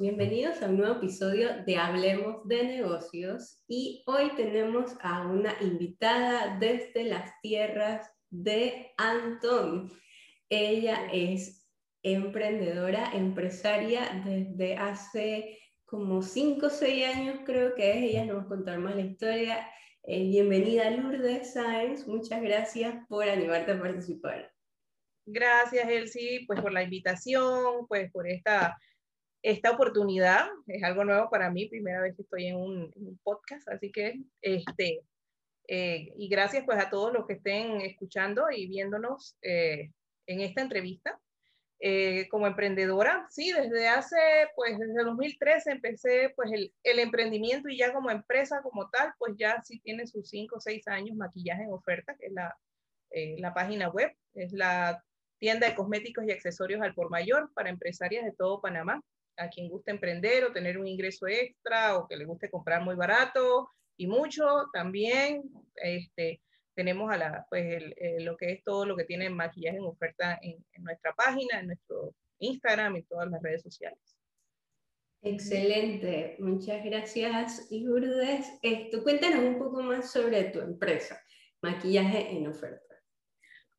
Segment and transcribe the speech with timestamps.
[0.00, 6.58] bienvenidos a un nuevo episodio de Hablemos de Negocios y hoy tenemos a una invitada
[6.58, 9.92] desde las tierras de Antón.
[10.48, 11.68] Ella es
[12.02, 18.42] emprendedora, empresaria desde hace como 5 o 6 años creo que es, ella nos va
[18.42, 19.70] a contar más la historia.
[20.02, 24.50] Eh, bienvenida Lourdes Sáenz, muchas gracias por animarte a participar.
[25.26, 28.76] Gracias, Elsie, pues por la invitación, pues por esta
[29.44, 30.48] esta oportunidad.
[30.66, 35.02] Es algo nuevo para mí, primera vez que estoy en un, podcast, así que, este,
[35.68, 39.90] eh, y gracias pues a todos los que estén escuchando y viéndonos eh,
[40.26, 41.20] en esta entrevista.
[41.86, 44.16] Eh, como emprendedora, sí, desde hace,
[44.56, 49.60] pues desde 2013 empecé pues el, emprendimiento y ya como empresa como tal, pues ya
[49.62, 52.56] sí tiene sus 5 o 6 años maquillaje en oferta, que es la,
[53.10, 55.04] la página web, es la
[55.38, 59.02] tienda de cosméticos y accesorios al por mayor para empresarias de todo Panamá
[59.36, 62.94] a quien guste emprender o tener un ingreso extra o que le guste comprar muy
[62.94, 65.42] barato y mucho, también
[65.76, 66.40] este,
[66.74, 67.82] tenemos a la, pues
[68.18, 72.14] lo que es todo lo que tiene maquillaje en oferta en, nuestra página, en nuestro
[72.38, 73.98] Instagram y todas las redes sociales.
[75.22, 78.46] Excelente, muchas gracias Lourdes.
[78.62, 81.18] Esto, cuéntanos un poco más sobre tu empresa,
[81.62, 82.93] maquillaje en oferta.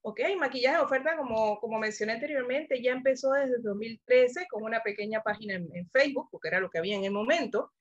[0.08, 5.24] Ok, maquillaje de oferta, como, como mencioné anteriormente, ya empezó desde 2013 con una pequeña
[5.24, 7.72] página en, Facebook, porque era lo que había en el momento,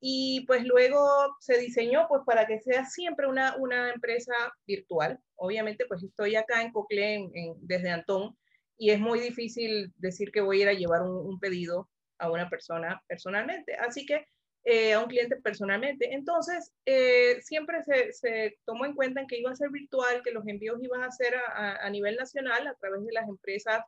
[0.00, 4.32] y pues luego se diseñó pues para que sea siempre una, una empresa
[4.66, 5.20] virtual.
[5.34, 8.38] Obviamente pues estoy acá en Cocle desde Antón
[8.78, 12.30] y es muy difícil decir que voy a ir a llevar un, un pedido a
[12.30, 13.74] una persona personalmente.
[13.74, 14.26] Así que
[14.68, 16.12] eh, a un cliente personalmente.
[16.12, 20.44] Entonces, eh, siempre se, se, tomó en cuenta que iba a ser virtual, que los
[20.48, 23.84] envíos iban a ser a, a, nivel nacional a través de las empresas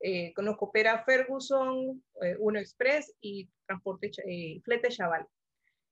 [0.00, 2.02] eh, que nos coopera Ferguson,
[2.38, 4.10] Uno Express y Transporte
[4.64, 5.26] Flete Chaval.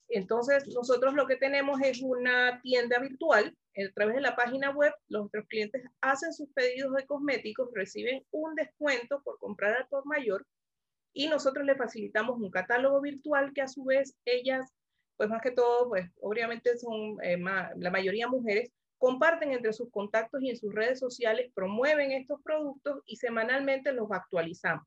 [0.09, 3.55] Entonces, nosotros lo que tenemos es una tienda virtual.
[3.77, 8.55] A través de la página web, los clientes hacen sus pedidos de cosméticos, reciben un
[8.55, 10.47] descuento por comprar al por mayor
[11.13, 14.73] y nosotros le facilitamos un catálogo virtual que a su vez ellas,
[15.17, 20.43] pues más que todo, pues obviamente son eh, la mayoría mujeres, comparten entre sus contactos
[20.43, 24.87] y en sus redes sociales, promueven estos productos y semanalmente los actualizamos.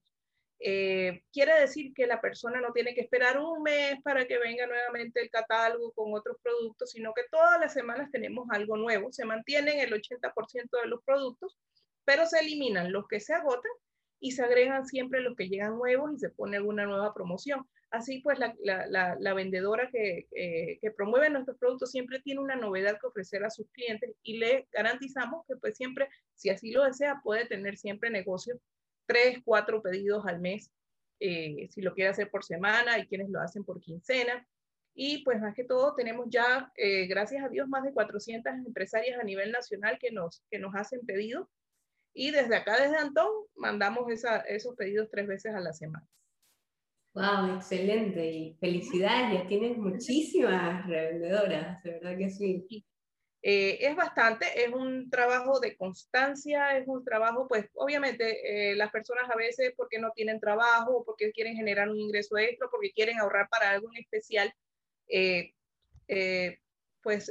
[0.60, 4.66] Eh, quiere decir que la persona no tiene que esperar un mes para que venga
[4.66, 9.12] nuevamente el catálogo con otros productos, sino que todas las semanas tenemos algo nuevo.
[9.12, 11.58] Se mantienen el 80% de los productos,
[12.06, 13.72] pero se eliminan los que se agotan
[14.24, 17.68] y se agregan siempre los que llegan nuevos y se pone alguna nueva promoción.
[17.92, 22.98] Así pues, la, la, la, vendedora que, que, promueve nuestros productos siempre tiene una novedad
[23.02, 27.20] que ofrecer a sus clientes y le garantizamos que pues siempre, si así lo desea,
[27.22, 28.58] puede tener siempre negocio
[29.08, 30.72] tres, cuatro pedidos al mes,
[31.20, 34.48] eh, si lo quiere hacer por semana, y quienes lo hacen por quincena.
[34.96, 39.20] Y pues más que todo tenemos ya, eh, gracias a Dios, más de 400 empresarias
[39.20, 41.50] a nivel nacional que nos, que nos hacen pedidos
[42.14, 44.06] y desde acá, desde Antón, mandamos
[44.48, 46.08] esos pedidos tres veces a la semana.
[47.14, 47.56] ¡Wow!
[47.58, 48.32] Excelente.
[48.32, 52.86] Y felicidades, ya tienes muchísimas revendedoras, de verdad que sí.
[53.46, 58.90] Eh, es bastante, es un trabajo de constancia, es un trabajo, pues obviamente eh, las
[58.90, 63.20] personas a veces porque no tienen trabajo, porque quieren generar un ingreso extra, porque quieren
[63.20, 64.54] ahorrar para algo en especial,
[65.10, 65.52] eh,
[67.02, 67.30] pues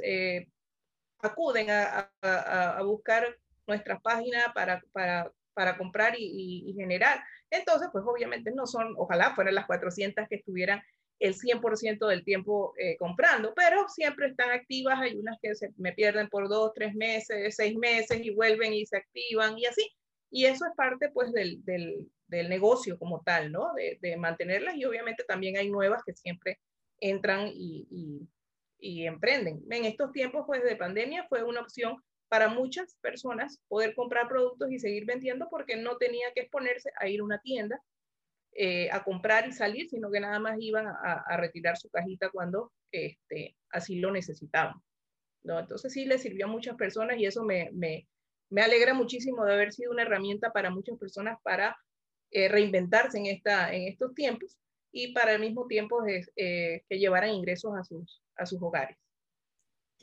[1.19, 7.23] acuden a, a, a, buscar nuestra página para, para, para comprar y, generar.
[7.49, 10.81] Entonces, pues obviamente no son, ojalá fueran las 400 que estuvieran
[11.19, 14.99] el 100% del tiempo eh, comprando, pero siempre están activas.
[14.99, 18.85] Hay unas que se me pierden por dos, tres meses, seis meses y vuelven y
[18.85, 19.89] se activan y así.
[20.31, 22.09] Y eso es parte pues del, del,
[22.49, 23.73] negocio como tal, ¿no?
[23.75, 26.59] De, de, mantenerlas y obviamente también hay nuevas que siempre
[26.99, 28.27] entran y, y,
[28.79, 29.63] y emprenden.
[29.69, 34.71] En estos tiempos pues de pandemia fue una opción para muchas personas poder comprar productos
[34.71, 37.79] y seguir vendiendo porque no tenía que exponerse a ir a una tienda
[38.55, 42.71] eh, a comprar y salir, sino que nada más iban a, retirar su cajita cuando
[42.91, 44.73] este, así lo necesitaban.
[45.43, 45.59] ¿no?
[45.59, 48.07] Entonces sí le sirvió a muchas personas y eso me, me,
[48.49, 51.77] me, alegra muchísimo de haber sido una herramienta para muchas personas para
[52.31, 54.57] eh, reinventarse en, esta, en estos tiempos
[54.91, 58.97] y para el mismo tiempo eh, que llevaran ingresos a sus, a sus hogares.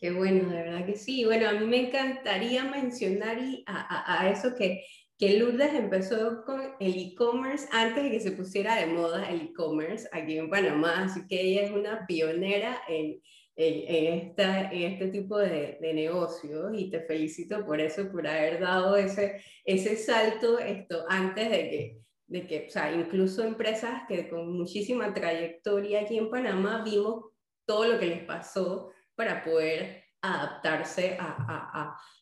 [0.00, 1.26] Qué bueno, de verdad que sí.
[1.26, 4.82] Bueno, a mí me encantaría mencionar y a, a, eso que,
[5.18, 10.08] que Lourdes empezó con el e-commerce antes de que se pusiera de moda el e-commerce
[10.12, 13.20] aquí en Panamá, así que ella es una pionera en,
[13.56, 18.58] en, esta, en este tipo de, de, negocios y te felicito por eso, por haber
[18.58, 24.28] dado ese, ese salto esto, antes de que de que, o sea, incluso empresas que
[24.28, 27.24] con muchísima trayectoria aquí en Panamá vimos
[27.66, 31.18] todo lo que les pasó para poder adaptarse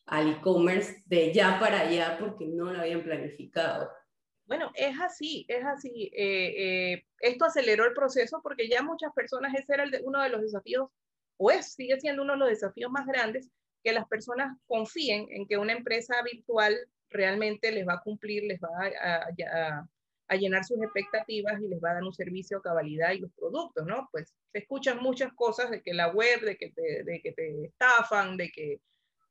[0.05, 3.89] al e-commerce de ya para allá porque no lo habían planificado.
[4.45, 6.11] Bueno, es así, es así.
[6.13, 10.41] Eh, eh, esto aceleró el proceso porque ya muchas personas, ese era uno de los
[10.41, 10.89] desafíos,
[11.37, 13.49] o es, sigue siendo uno de los desafíos más grandes,
[13.81, 16.77] que las personas confíen en que una empresa virtual
[17.09, 18.67] realmente les va a cumplir, les va
[19.01, 19.87] a,
[20.35, 23.85] llenar sus expectativas y les va a dar un servicio a cabalidad y los productos,
[23.85, 24.07] ¿no?
[24.11, 27.65] Pues se escuchan muchas cosas de que la web, de que te, de que te
[27.65, 28.79] estafan, de que...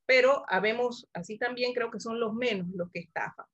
[0.06, 3.46] Pero habemos, así también creo que son los menos los que estafan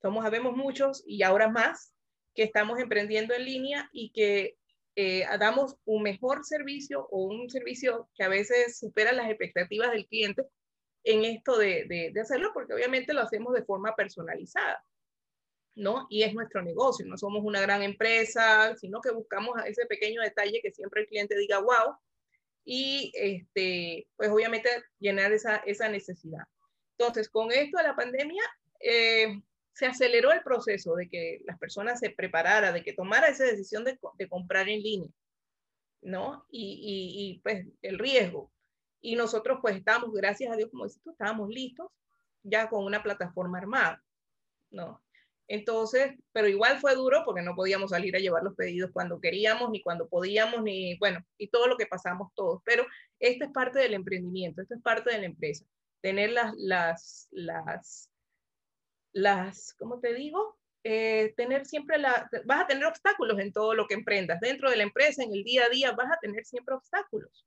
[0.00, 1.92] somos, habemos muchos y ahora más
[2.34, 4.56] que estamos emprendiendo en línea y que
[4.96, 10.06] eh, damos un mejor servicio o un servicio que a veces supera las expectativas del
[10.06, 10.44] cliente
[11.04, 14.84] en esto de, de, hacerlo, porque obviamente lo hacemos de forma personalizada,
[15.78, 16.08] ¿no?
[16.10, 20.60] Y es nuestro negocio, no somos una gran empresa, sino que buscamos ese pequeño detalle
[20.60, 21.96] que siempre el cliente diga, wow,
[22.64, 26.42] y este, pues obviamente llenar esa, esa necesidad.
[26.98, 28.42] Entonces, con esto de la pandemia,
[28.80, 29.40] eh,
[29.72, 33.84] se aceleró el proceso de que las personas se prepararan, de que tomara esa decisión
[33.84, 33.96] de,
[34.28, 35.10] comprar en línea,
[36.02, 36.44] ¿no?
[36.50, 38.50] Y, pues el riesgo.
[39.00, 41.88] Y nosotros pues estábamos, gracias a Dios, como dices estábamos listos
[42.42, 44.02] ya con una plataforma armada,
[44.70, 45.00] ¿no?
[45.48, 49.70] Entonces, pero igual fue duro porque no podíamos salir a llevar los pedidos cuando queríamos,
[49.70, 52.60] ni cuando podíamos, ni bueno, y todo lo que pasamos todos.
[52.64, 52.86] Pero
[53.18, 55.64] esta es parte del emprendimiento, esto es parte de la empresa.
[56.00, 58.10] Tener las, las, las
[59.12, 60.58] las, ¿cómo te digo?
[60.84, 64.40] Eh, tener siempre la, vas a tener obstáculos en todo lo que emprendas.
[64.40, 67.46] Dentro de la empresa, en el día a día, vas a tener siempre obstáculos.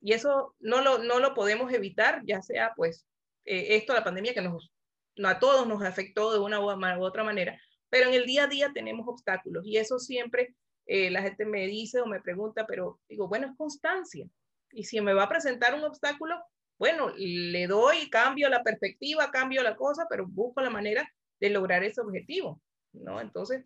[0.00, 3.06] Y eso no lo, no lo podemos evitar, ya sea pues
[3.44, 4.70] eh, esto, la pandemia que nos,
[5.16, 7.60] no a todos nos afectó de una u otra manera,
[7.90, 10.54] pero en el día a día tenemos obstáculos y eso siempre
[10.86, 14.26] eh, la gente me dice o me pregunta, pero digo, bueno, es constancia.
[14.72, 16.42] Y si me va a presentar un obstáculo,
[16.78, 21.84] bueno, le doy, cambio la perspectiva, cambio la cosa, pero busco la manera de lograr
[21.84, 22.60] ese objetivo,
[22.92, 23.20] ¿no?
[23.20, 23.64] Entonces,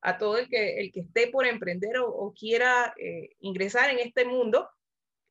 [0.00, 4.24] a todo el que, el que esté por emprender o, quiera eh, ingresar en este
[4.24, 4.68] mundo,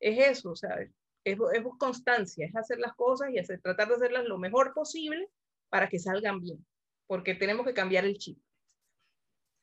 [0.00, 0.90] es eso, ¿sabes?
[1.24, 5.28] Es, es, constancia, es hacer las cosas y hacer, tratar de hacerlas lo mejor posible
[5.68, 6.64] para que salgan bien,
[7.06, 8.38] porque tenemos que cambiar el chip.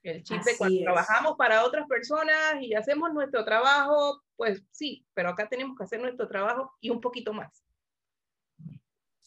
[0.04, 5.30] El chip de cuando trabajamos para otras personas y hacemos nuestro trabajo, pues sí, pero
[5.30, 7.66] acá tenemos que hacer nuestro trabajo y un poquito más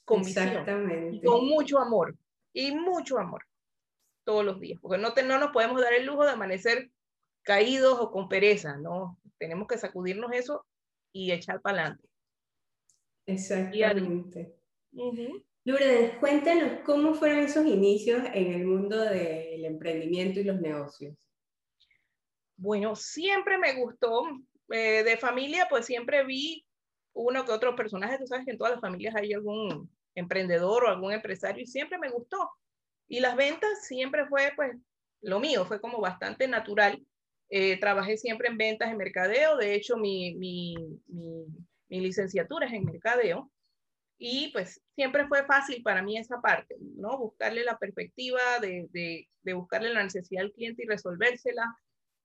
[0.09, 1.25] con Exactamente.
[1.25, 2.17] con mucho amor
[2.55, 3.45] y mucho amor
[4.25, 6.91] todos los días, porque no, no nos podemos dar el lujo de amanecer
[7.43, 9.19] caídos o con pereza, ¿no?
[9.39, 10.67] Tenemos que sacudirnos eso
[11.13, 12.09] y echar para adelante.
[13.27, 14.55] Exactamente.
[15.69, 21.15] Lourdes, cuéntanos cómo fueron esos inicios en el mundo del emprendimiento y los negocios.
[22.57, 24.23] Bueno, siempre me gustó.
[24.71, 26.65] Eh, de familia, pues siempre vi
[27.13, 28.17] uno que otro personaje.
[28.17, 31.99] Tú sabes que en todas las familias hay algún emprendedor o algún empresario y siempre
[31.99, 32.51] me gustó.
[33.07, 34.75] Y las ventas siempre fue pues
[35.21, 37.05] lo mío, fue como bastante natural.
[37.51, 40.77] Eh, trabajé siempre en ventas, en mercadeo, de hecho mi, mi,
[41.09, 41.45] mi,
[41.91, 43.51] mi, licenciatura es en mercadeo
[44.19, 47.17] y pues siempre fue fácil para mí esa parte, ¿no?
[47.17, 51.65] Buscarle la perspectiva de, de, buscarle la necesidad al cliente y resolvérsela,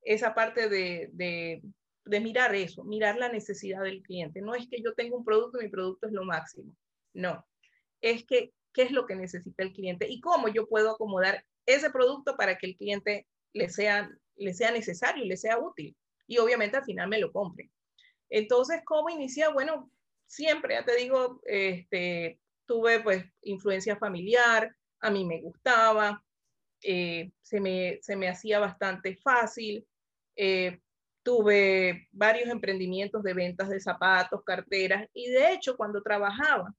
[0.02, 4.42] esa parte de, de, mirar eso, mirar la necesidad del cliente.
[4.42, 6.76] No es que yo tenga un producto y mi producto es lo máximo,
[7.14, 7.46] no,
[8.02, 11.92] es que qué es lo que necesita el cliente y cómo yo puedo acomodar ese
[11.92, 15.96] producto para que el cliente le sea, le sea necesario, le sea útil
[16.26, 17.70] y obviamente al final me lo compre.
[18.30, 19.50] Entonces, ¿cómo inicia?
[19.50, 19.92] Bueno,
[20.34, 26.24] siempre, ya te digo, este, tuve pues influencia familiar, a mí me gustaba,
[26.82, 29.86] eh, se, me, se me hacía bastante fácil,
[30.36, 30.80] eh,
[31.22, 36.74] tuve varios emprendimientos de ventas de zapatos, carteras y de hecho cuando trabajaba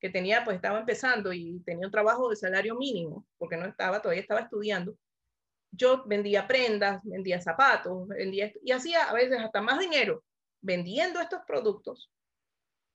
[0.00, 4.02] que tenía, pues estaba empezando y tenía un trabajo de salario mínimo, porque no estaba,
[4.02, 4.96] todavía estaba estudiando,
[5.70, 10.22] yo vendía prendas, vendía zapatos, vendía y hacía a veces hasta más dinero
[10.60, 12.10] vendiendo estos productos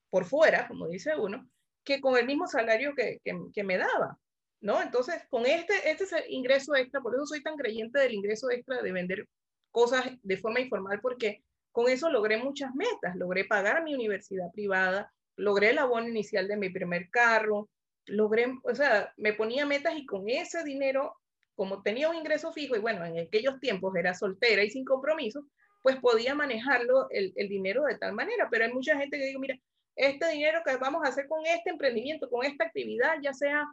[0.09, 1.47] por fuera, como dice uno,
[1.83, 4.17] que con el mismo salario que, que, me daba,
[4.61, 4.81] ¿no?
[4.81, 8.91] Entonces, con este, este ingreso extra, por eso soy tan creyente del ingreso extra de
[8.91, 9.27] vender
[9.71, 15.11] cosas de forma informal, porque con eso logré muchas metas, logré pagar mi universidad privada,
[15.35, 17.69] logré el abono inicial de mi primer carro,
[18.05, 21.15] logré, o sea, me ponía metas y con ese dinero,
[21.55, 25.45] como tenía un ingreso fijo y bueno, en aquellos tiempos era soltera y sin compromiso,
[25.81, 28.47] pues podía manejarlo el, el dinero de tal manera.
[28.51, 29.57] Pero hay mucha gente que digo, mira,
[29.99, 33.65] este dinero que vamos a hacer con este emprendimiento, con esta actividad, ya sea,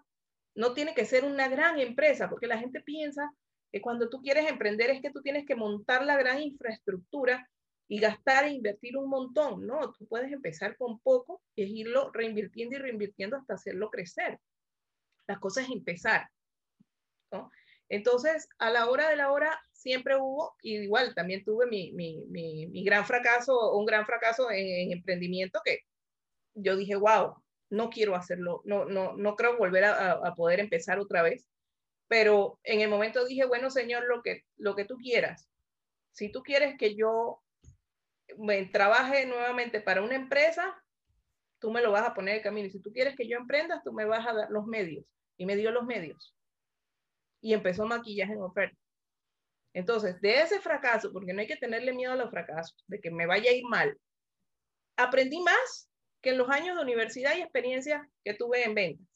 [0.56, 3.30] no tiene que ser una gran empresa, porque la gente piensa
[3.70, 7.48] que cuando tú quieres emprender es que tú tienes que montar la gran infraestructura
[7.88, 9.92] y gastar e invertir un montón, ¿no?
[9.92, 14.40] Tú puedes empezar con poco y irlo reinvirtiendo y reinvirtiendo hasta hacerlo crecer.
[15.28, 16.28] La cosa es empezar,
[17.30, 17.52] ¿no?
[17.88, 22.26] Entonces, a la hora de la hora, siempre hubo, y igual también tuve mi, mi,
[22.26, 25.82] mi, gran fracaso, un gran fracaso en, emprendimiento que
[26.56, 27.36] yo dije, wow,
[27.70, 31.46] no quiero hacerlo, no, no, no creo volver a, poder empezar otra vez.
[32.08, 35.48] Pero en el momento dije, bueno, Señor, lo que, lo que tú quieras.
[36.12, 37.42] Si tú quieres que yo
[38.38, 40.74] me trabaje nuevamente para una empresa,
[41.58, 42.68] tú me lo vas a poner de camino.
[42.68, 45.04] Y si tú quieres que yo emprenda, tú me vas a dar los medios.
[45.36, 46.34] Y me dio los medios.
[47.40, 48.78] Y empezó maquillaje en oferta.
[49.74, 53.10] Entonces, de ese fracaso, porque no hay que tenerle miedo a los fracasos, de que
[53.10, 53.98] me vaya a ir mal,
[54.96, 55.90] aprendí más
[56.26, 59.06] que los años de universidad y experiencia que tuve en ventas.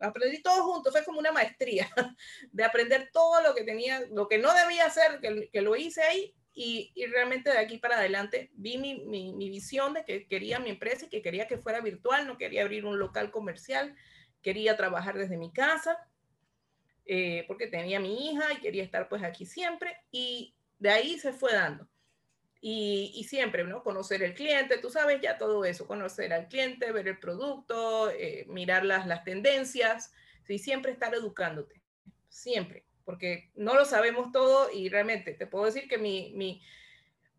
[0.00, 1.88] Aprendí todo junto, fue como una maestría
[2.50, 6.34] de aprender todo lo que tenía, lo que no debía hacer, que, lo hice ahí
[6.52, 10.70] y, realmente de aquí para adelante vi mi, mi, mi, visión de que quería mi
[10.70, 13.94] empresa y que quería que fuera virtual, no quería abrir un local comercial,
[14.42, 15.96] quería trabajar desde mi casa,
[17.04, 21.32] eh, porque tenía mi hija y quería estar pues aquí siempre y de ahí se
[21.32, 21.88] fue dando.
[22.64, 23.82] Y, siempre, ¿no?
[23.82, 28.46] Conocer el cliente, tú sabes ya todo eso, conocer al cliente, ver el producto, eh,
[28.48, 30.12] mirar las, las tendencias,
[30.46, 30.58] ¿sí?
[30.58, 31.82] siempre estar educándote,
[32.28, 36.62] siempre porque no lo sabemos todo y realmente te puedo decir que mi, mi,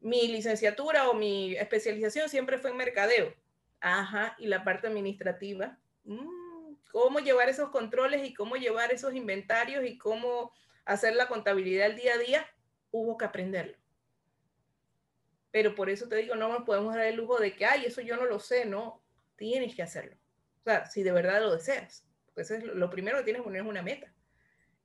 [0.01, 3.33] mi licenciatura o mi especialización siempre fue en mercadeo.
[3.79, 5.77] Ajá, y la parte administrativa.
[6.03, 10.51] Mm, cómo llevar esos controles y cómo llevar esos inventarios y cómo
[10.85, 12.47] hacer la contabilidad el día a día,
[12.91, 13.77] hubo que aprenderlo.
[15.53, 18.01] Pero por eso te digo, no nos podemos dar el lujo de que, ay, eso
[18.01, 19.03] yo no lo sé, no,
[19.35, 20.17] tienes que hacerlo.
[20.61, 22.07] O sea, si de verdad lo deseas.
[22.33, 24.11] Pues es lo primero que tienes que poner es una meta.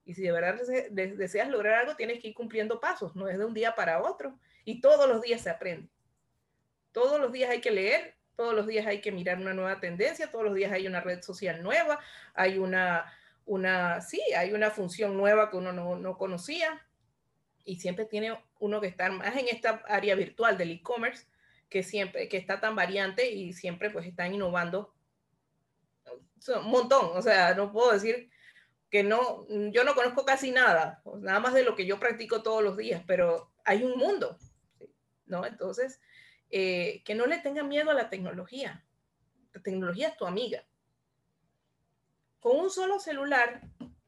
[0.04, 0.60] Y si de verdad
[0.90, 4.38] deseas lograr algo, tienes que ir cumpliendo pasos, no es de un día para otro.
[4.66, 5.88] Y todos los días se aprende.
[6.92, 10.30] Todos los días hay que leer, todos los días hay que mirar una nueva tendencia,
[10.30, 11.98] todos los días hay una red social nueva,
[12.34, 13.10] hay una,
[13.46, 16.86] una sí, hay una función nueva que uno no, no conocía.
[17.64, 21.26] Y siempre tiene uno que estar más en esta área virtual del e-commerce,
[21.68, 24.94] que siempre, que está tan variante y siempre pues están innovando
[26.56, 27.10] un montón.
[27.16, 28.30] O sea, no puedo decir
[28.90, 32.62] que no, yo no conozco casi nada, nada más de lo que yo practico todos
[32.62, 34.38] los días, pero hay un mundo,
[35.26, 35.44] ¿no?
[35.44, 36.00] Entonces,
[36.50, 38.84] eh, que no le tengan miedo a la tecnología.
[39.52, 40.64] La tecnología es tu amiga.
[42.40, 43.60] Con un solo celular,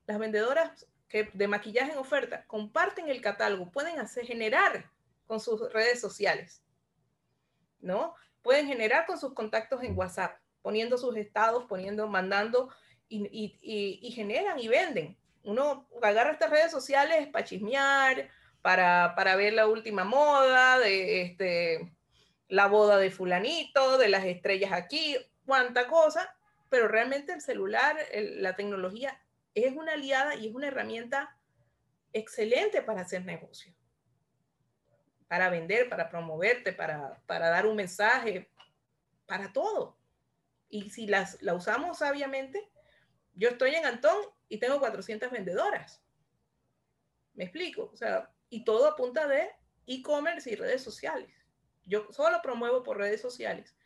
[0.06, 4.90] las vendedoras que de maquillaje en oferta comparten el catálogo, pueden hacer generar
[5.26, 6.62] con sus redes sociales,
[7.80, 8.14] ¿no?
[8.42, 12.72] Pueden generar con sus contactos en WhatsApp, poniendo sus estados, poniendo, mandando
[13.08, 15.18] y, generan y venden.
[15.42, 18.30] Uno agarra estas redes sociales para chismear,
[18.62, 21.92] para, para ver la última moda, de este,
[22.46, 26.36] la boda de fulanito, de las estrellas aquí, cuánta cosa,
[26.68, 29.20] pero realmente el celular, la tecnología
[29.54, 31.36] es una aliada y es una herramienta
[32.12, 33.74] excelente para hacer negocio,
[35.28, 38.50] para vender, para promoverte, para, para dar un mensaje,
[39.26, 39.96] para todo.
[40.68, 42.70] Y si las, la usamos sabiamente,
[43.34, 44.16] yo estoy en Antón
[44.48, 46.02] y tengo 400 vendedoras.
[47.34, 47.90] ¿Me explico?
[47.92, 49.50] O sea, y todo a punta de
[49.86, 51.32] e-commerce y redes sociales.
[51.84, 53.76] Yo solo promuevo por redes sociales.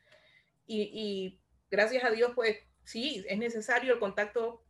[0.66, 1.40] Y,
[1.70, 4.64] gracias a Dios, pues sí, es necesario el contacto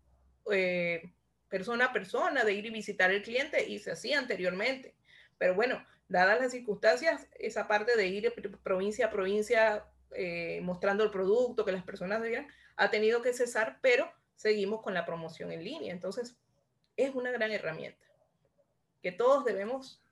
[0.50, 1.12] eh,
[1.48, 4.94] persona a persona, de ir y visitar el cliente, y se hacía anteriormente.
[5.38, 8.32] Pero bueno, dadas las circunstancias, esa parte de ir
[8.62, 13.78] provincia a provincia eh, mostrando el producto, que las personas vean, ha tenido que cesar,
[13.80, 15.92] pero seguimos con la promoción en línea.
[15.92, 16.36] Entonces,
[16.96, 18.04] es una gran herramienta
[19.02, 20.02] que todos debemos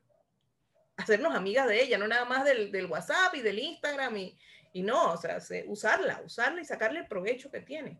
[0.97, 4.39] hacernos amigas de ella, no nada más del, del WhatsApp y del Instagram y,
[4.73, 7.99] y no, o sea, usarla, usarla y sacarle el provecho que tiene.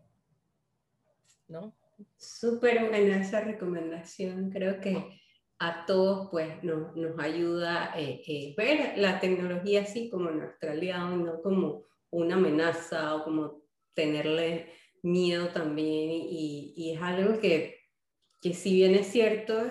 [1.47, 1.73] ¿No?
[2.17, 4.49] Súper buena esa recomendación.
[4.49, 5.21] Creo que
[5.59, 11.15] a todos pues no, nos ayuda eh, eh, ver la tecnología así como nuestra aliado,
[11.15, 14.73] no como una amenaza o como tenerle
[15.03, 17.79] miedo también y, es algo que,
[18.41, 19.61] que, si bien es cierto,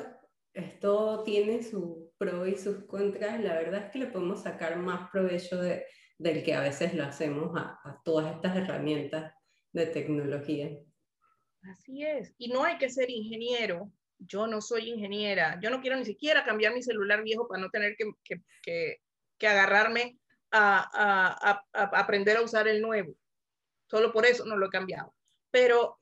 [0.54, 5.10] esto tiene sus pros y sus contras, la verdad es que le podemos sacar más
[5.10, 5.84] provecho de,
[6.18, 9.32] del que a veces lo hacemos a todas estas herramientas
[9.72, 10.70] de tecnología.
[11.70, 13.90] Así es, y no hay que ser ingeniero.
[14.18, 17.70] Yo no soy ingeniera, yo no quiero ni siquiera cambiar mi celular viejo para no
[17.70, 18.12] tener que,
[18.62, 19.00] que,
[19.38, 20.16] que, agarrarme
[20.52, 23.16] a, a, a, aprender a usar el nuevo.
[23.90, 25.12] Solo por eso no lo he cambiado.
[25.50, 26.00] Pero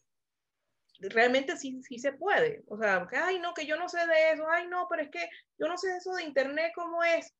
[1.00, 2.62] realmente sí, sí se puede.
[2.68, 5.28] O sea, ay, no, que yo no sé de eso, ay, no, pero es que
[5.58, 7.34] yo no sé eso de Internet, cómo es.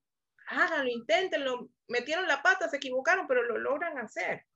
[0.48, 4.46] Háganlo, inténtenlo, metieron la pata, se equivocaron, pero lo logran hacer.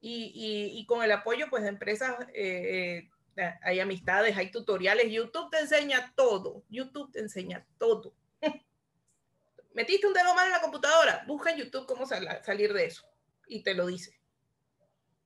[0.00, 5.10] Y, y, y con el apoyo pues, de empresas, eh, eh, hay amistades, hay tutoriales,
[5.10, 8.14] YouTube te enseña todo, YouTube te enseña todo.
[9.74, 13.06] Metiste un dedo mal en la computadora, busca en YouTube cómo salir de eso
[13.46, 14.18] y te lo dice.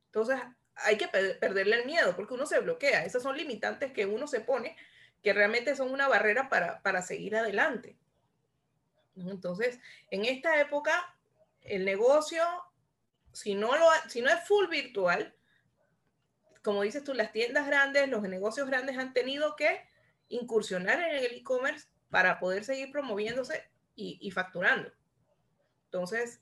[0.07, 0.41] Entonces,
[0.77, 3.05] hay que perderle el miedo porque uno se bloquea.
[3.05, 4.77] Esas son limitantes que uno se pone
[5.23, 7.97] que realmente son una barrera para, para seguir adelante.
[9.17, 11.17] Entonces, en esta época,
[11.63, 12.45] el negocio,
[13.35, 15.35] si no, lo, si no es full virtual,
[16.63, 19.83] como dices tú, las tiendas grandes, los negocios grandes han tenido que
[20.29, 24.91] incursionar en el e-commerce para poder seguir promoviéndose y, y, facturando.
[25.87, 26.41] Entonces,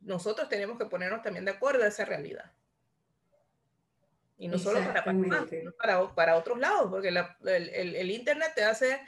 [0.00, 2.52] nosotros tenemos que ponernos también de acuerdo a esa realidad.
[4.38, 5.04] Y no solo para
[5.76, 9.00] para, para, otros lados, porque el, el, el, Internet te hace,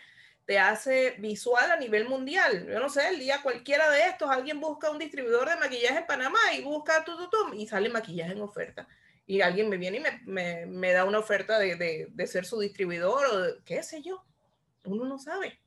[0.50, 2.66] te hace visual a nivel mundial.
[2.66, 6.06] Yo no sé, el día cualquiera de estos, alguien busca un distribuidor de maquillaje en
[6.08, 8.88] Panamá y busca tu, tu, tu, y sale maquillaje en oferta.
[9.28, 12.44] Y alguien me viene y me, me, me da una oferta de, de, de, ser
[12.44, 14.24] su distribuidor o de, qué sé yo.
[14.82, 15.60] Uno no sabe.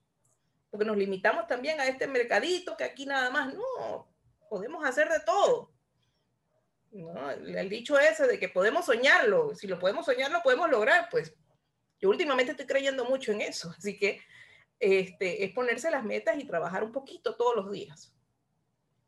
[0.69, 3.53] Porque nos limitamos también a este mercadito que aquí nada más.
[3.53, 4.05] No,
[4.49, 5.71] podemos hacer de todo.
[6.91, 7.31] ¿no?
[7.31, 11.33] El dicho ese de que podemos soñarlo, si lo podemos soñar, lo podemos lograr, pues
[12.01, 14.19] yo últimamente estoy creyendo mucho en eso, así que
[14.79, 18.13] este, es ponerse las metas y trabajar un poquito todos los días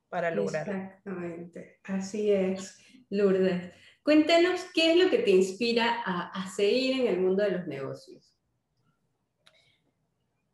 [0.09, 0.67] para lograr.
[0.67, 2.79] Exactamente, así es,
[3.09, 3.73] Lourdes.
[4.03, 7.67] Cuéntanos qué es lo que te inspira a, a seguir en el mundo de los
[7.67, 8.33] negocios.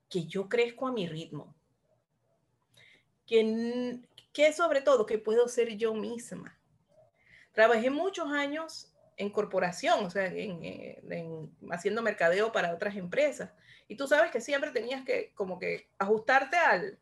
[0.09, 1.55] Que yo crezco a mi ritmo.
[3.25, 3.99] Que,
[4.33, 6.57] que sobre todo que puedo ser yo misma
[7.51, 13.51] Trabajé muchos años en corporación, o sea, en, haciendo mercadeo para otras empresas.
[13.91, 16.97] Y tú sabes que siempre tenías que como que ajustarte al,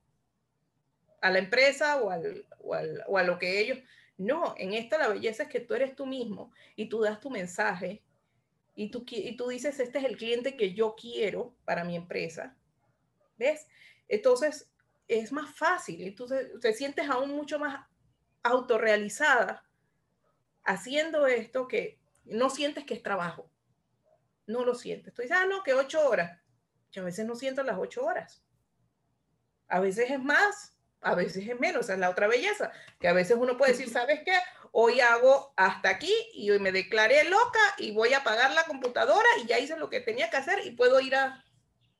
[1.21, 3.77] a la empresa o, al, o, al, o a lo que ellos...
[4.17, 7.29] No, en esta la belleza es que tú eres tú mismo y tú das tu
[7.29, 8.01] mensaje
[8.73, 12.57] y tú, y tú dices, este es el cliente que yo quiero para mi empresa.
[13.37, 13.67] ¿Ves?
[14.07, 14.67] Entonces,
[15.07, 17.85] es más fácil y tú te, te sientes aún mucho más
[18.41, 19.63] autorrealizada
[20.63, 23.47] haciendo esto que no sientes que es trabajo.
[24.47, 25.13] No lo sientes.
[25.13, 26.38] Tú dices, ah, no, que ocho horas.
[26.91, 28.43] Yo a veces no siento las ocho horas.
[29.67, 31.85] A veces es más, a veces es menos.
[31.85, 32.71] Esa es la otra belleza.
[32.99, 34.37] Que a veces uno puede decir, ¿sabes qué?
[34.71, 39.27] Hoy hago hasta aquí y hoy me declaré loca y voy a apagar la computadora
[39.41, 41.43] y ya hice lo que tenía que hacer y puedo ir a,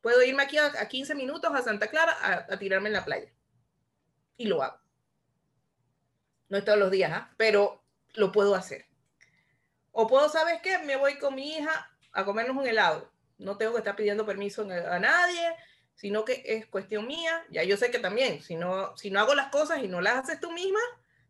[0.02, 3.32] puedo irme aquí a, 15 minutos a Santa Clara a, tirarme en la playa.
[4.38, 4.80] Y lo hago.
[6.48, 7.34] No es todos los días, ¿ah?
[7.38, 8.88] pero lo puedo hacer.
[9.92, 10.78] O puedo, ¿sabes qué?
[10.80, 13.09] Me voy con mi hija a comernos un helado.
[13.40, 15.56] No tengo que estar pidiendo permiso a nadie,
[15.96, 17.44] sino que es cuestión mía.
[17.50, 20.18] Ya yo sé que también, si no, si no hago las cosas y no las
[20.18, 20.80] haces tú misma,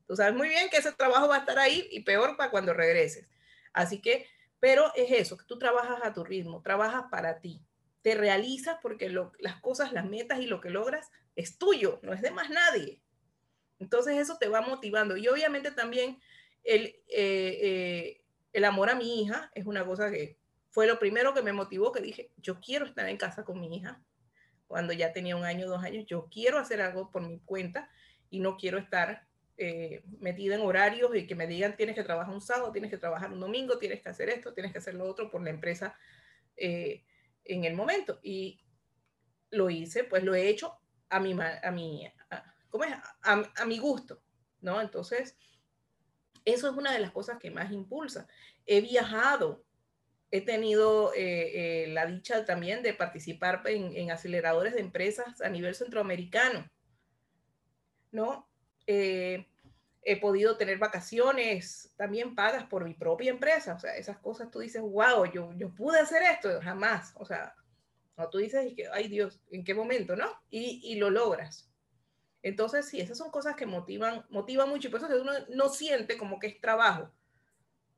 [0.07, 2.73] tú sabes muy bien que ese trabajo va a estar ahí y peor para cuando
[2.73, 3.27] regreses.
[3.73, 4.27] Así que,
[4.59, 7.61] pero es eso, que tú trabajas a tu ritmo, trabajas para ti,
[8.01, 12.21] te realizas porque las cosas, las metas y lo que logras es tuyo, no es
[12.21, 13.01] de más nadie.
[13.79, 15.15] Entonces eso te va motivando.
[15.15, 16.19] Y obviamente también
[16.63, 20.38] el, eh, eh, el amor a mi hija es una cosa que
[20.69, 23.75] fue lo primero que me motivó, que dije, yo quiero estar en casa con mi
[23.75, 24.01] hija
[24.67, 27.89] cuando ya tenía un año, dos años, yo quiero hacer algo por mi cuenta
[28.29, 29.27] y no quiero estar
[29.57, 32.99] eh, metida en horarios y que me digan tienes que trabajar un sábado, tienes que
[32.99, 35.97] trabajar un domingo, tienes que hacer esto, tienes que hacer lo otro por la empresa
[36.55, 38.19] en el momento.
[38.21, 38.61] Y
[39.49, 40.79] lo hice, pues lo he hecho
[41.09, 42.07] a mi, a mi,
[42.69, 42.93] ¿cómo es?
[43.23, 44.21] A, a mi gusto,
[44.61, 44.79] ¿no?
[44.79, 45.35] Entonces,
[46.45, 48.27] eso es una de las cosas que más impulsa.
[48.65, 49.65] He viajado,
[50.31, 55.73] he tenido eh, eh, la dicha también de participar en, aceleradores de empresas a nivel
[55.73, 56.69] centroamericano,
[58.11, 58.47] ¿no?
[58.85, 59.47] Eh,
[60.03, 64.59] he podido tener vacaciones también pagas por mi propia empresa, o sea, esas cosas tú
[64.59, 67.53] dices, wow, yo, yo pude hacer esto, jamás, o sea,
[68.17, 70.27] no, tú dices, ay Dios, ¿en qué momento, no?
[70.49, 71.69] Y, y lo logras.
[72.41, 76.17] Entonces, sí, esas son cosas que motivan, motivan mucho y por eso uno no siente
[76.17, 77.11] como que es trabajo,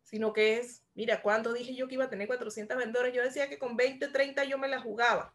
[0.04, 3.50] sino que es, mira, cuando dije yo que iba a tener 400 vendedores, yo decía
[3.50, 5.34] que con 20, 30 yo me la jugaba.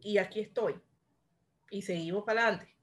[0.00, 0.80] Y aquí estoy.
[1.70, 2.74] Y seguimos para adelante.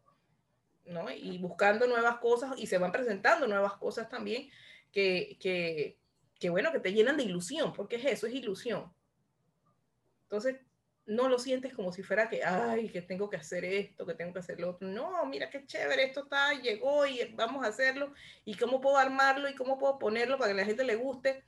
[0.86, 1.10] ¿no?
[1.12, 4.50] Y buscando nuevas cosas y se van presentando nuevas cosas también
[4.92, 6.00] que, que,
[6.40, 8.92] que, bueno, que te llenan de ilusión, porque es eso, es ilusión.
[10.24, 10.58] Entonces,
[11.10, 14.32] no lo sientes como si fuera que, ay, que tengo que hacer esto, que tengo
[14.32, 14.88] que hacer lo otro.
[14.88, 18.14] No, mira qué chévere, esto está, llegó y vamos a hacerlo.
[18.46, 21.44] ¿Y cómo puedo armarlo y cómo puedo ponerlo para que la gente le guste?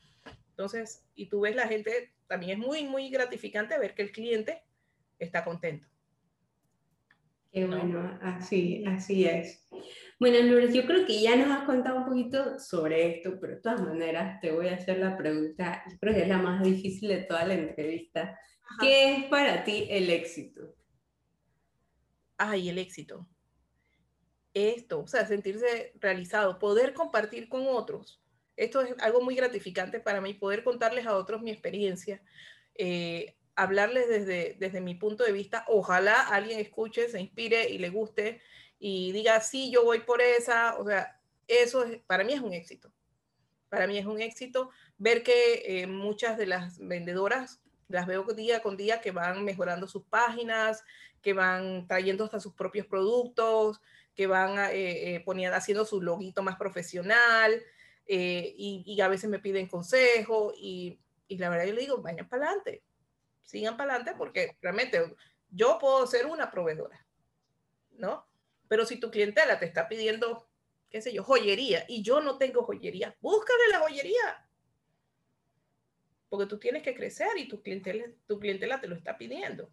[0.49, 4.63] Entonces, y tú ves la gente, también es muy, muy gratificante ver que el cliente
[5.19, 5.87] está contento.
[7.51, 9.67] Qué bueno, así, así es.
[10.19, 13.61] Bueno, Lourdes, yo creo que ya nos has contado un poquito sobre esto, pero de
[13.61, 17.09] todas maneras te voy a hacer la pregunta, yo creo que es la más difícil
[17.09, 18.39] de toda la entrevista.
[18.79, 20.75] ¿Qué es para ti el éxito?
[22.37, 23.27] Ay, el éxito.
[24.53, 28.21] Esto, o sea, sentirse realizado, poder compartir con otros.
[28.57, 32.21] Esto es algo muy gratificante para mí, poder contarles a otros mi experiencia.
[32.75, 35.65] Eh, hablarles desde, desde mi punto de vista.
[35.67, 38.41] Ojalá alguien escuche, se inspire y le guste
[38.79, 40.77] y diga, sí, yo voy por esa.
[40.77, 42.91] O sea, eso es, para mí es un éxito.
[43.69, 47.60] Para mí es un éxito ver que eh, muchas de las vendedoras
[47.91, 50.83] las veo día con día que van mejorando sus páginas,
[51.21, 53.81] que van trayendo hasta sus propios productos,
[54.15, 57.61] que van eh, eh, poniendo, haciendo su loguito más profesional
[58.07, 60.99] y, y, a veces me piden consejo y,
[61.31, 62.83] y la verdad yo le digo, vayan para adelante,
[63.43, 65.15] sigan para adelante porque realmente
[65.49, 67.05] yo puedo ser una proveedora,
[67.91, 68.27] ¿no?
[68.67, 70.49] Pero si tu clientela te está pidiendo,
[70.89, 74.49] qué sé yo, joyería y yo no tengo joyería, búscale la joyería.
[76.31, 79.69] Porque tú tienes que crecer y tu clientela, tu te lo está pidiendo.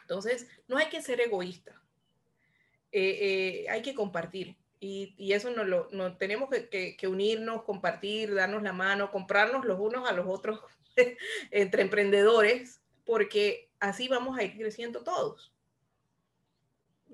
[0.00, 1.80] Entonces, no hay que ser egoísta.
[2.90, 4.56] Eh, eh, hay que compartir.
[4.80, 9.64] Y, y eso no lo no, tenemos que, que unirnos, compartir, darnos la mano, comprarnos
[9.64, 10.60] los unos a los otros
[11.52, 15.53] entre emprendedores, porque así vamos a ir creciendo todos.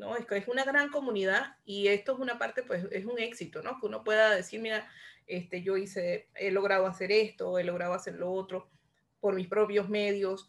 [0.00, 0.16] ¿No?
[0.16, 3.78] Es, es una gran comunidad y esto es una parte, pues es un éxito, ¿no?
[3.78, 4.88] Que uno pueda decir, mira,
[5.28, 8.68] este, yo hice, he logrado hacer esto, he logrado hacer lo otro
[9.20, 10.48] por mis propios medios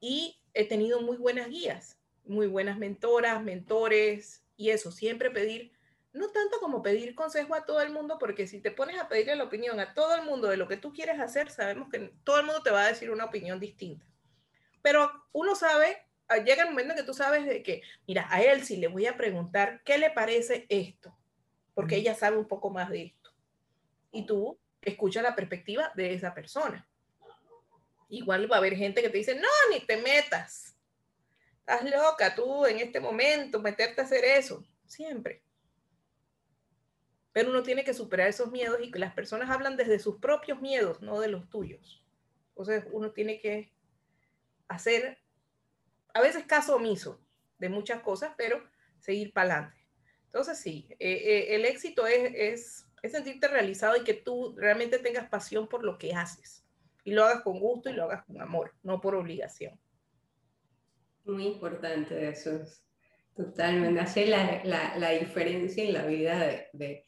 [0.00, 5.72] y he tenido muy buenas guías, muy buenas mentoras, mentores y eso, siempre pedir
[6.12, 9.36] no tanto como pedir consejo a todo el mundo, porque si te pones a pedirle
[9.36, 12.40] la opinión a todo el mundo de lo que tú quieres hacer, sabemos que todo
[12.40, 14.04] el mundo te va a decir una opinión distinta.
[14.82, 16.02] Pero uno sabe,
[16.36, 19.06] llega el momento en que tú sabes de que, mira, a él sí le voy
[19.06, 21.16] a preguntar qué le parece esto,
[21.74, 23.30] porque ella sabe un poco más de esto.
[24.12, 26.86] Y tú escuchas la perspectiva de esa persona.
[28.08, 30.76] Igual va a haber gente que te dice, no, ni te metas.
[31.60, 34.64] Estás loca tú en este momento, meterte a hacer eso.
[34.86, 35.42] Siempre
[37.38, 40.60] pero uno tiene que superar esos miedos y que las personas hablan desde sus propios
[40.60, 42.02] miedos, no de los tuyos.
[42.48, 43.72] Entonces uno tiene que
[44.66, 45.20] hacer,
[46.18, 47.20] a veces caso omiso
[47.58, 48.62] de muchas cosas, pero
[48.98, 49.86] seguir para adelante.
[50.26, 54.98] Entonces sí, eh, eh, el éxito es, es, es sentirte realizado y que tú realmente
[54.98, 56.64] tengas pasión por lo que haces
[57.04, 59.80] y lo hagas con gusto y lo hagas con amor, no por obligación.
[61.24, 62.60] Muy importante eso,
[63.34, 67.06] totalmente, hace la, la, la diferencia en la vida de,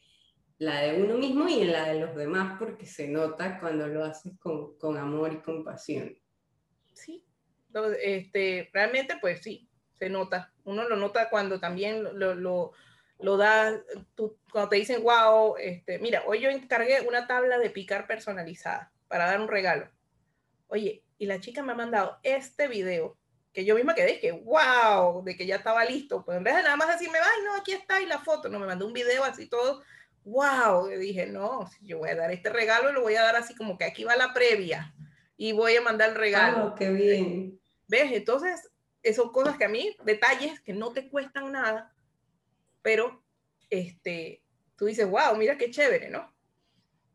[0.57, 4.03] la de uno mismo y en la de los demás, porque se nota cuando lo
[4.03, 6.17] haces con, con amor y compasión.
[6.93, 7.25] Sí,
[8.01, 10.51] este, realmente pues sí, se nota.
[10.63, 12.71] Uno lo nota cuando también lo, lo,
[13.19, 13.81] lo da,
[14.15, 18.91] tú, cuando te dicen, wow, este, mira, hoy yo encargué una tabla de picar personalizada
[19.07, 19.89] para dar un regalo.
[20.67, 23.17] Oye, y la chica me ha mandado este video
[23.53, 26.23] que yo misma quedé que wow, de que ya estaba listo.
[26.23, 28.59] Pues en vez de nada más decirme, ay, no, aquí está y la foto, no,
[28.59, 29.83] me mandó un video así todo
[30.23, 33.55] wow, dije, no, yo voy a dar este regalo y lo voy a dar así
[33.55, 34.93] como que aquí va la previa
[35.37, 36.67] y voy a mandar el regalo.
[36.67, 37.59] Oh, qué bien.
[37.91, 38.13] ¿Ves?
[38.13, 38.71] Entonces,
[39.13, 41.93] son cosas que a mí, detalles que no te cuestan nada,
[42.81, 43.21] pero
[43.69, 44.41] este,
[44.77, 46.33] tú dices, wow, mira qué chévere, ¿no?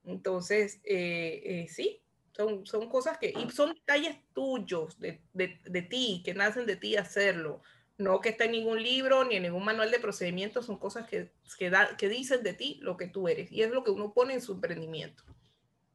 [0.04, 5.80] Entonces, eh, eh, sí, son, son cosas que, y son detalles tuyos, de, de, de
[5.80, 7.62] ti, que nacen de ti hacerlo
[7.96, 11.32] no que está en ningún libro ni en ningún manual de procedimientos, son cosas que,
[11.58, 13.50] que, que dicen de ti lo que tú eres.
[13.50, 15.24] Y es lo que uno pone en su emprendimiento.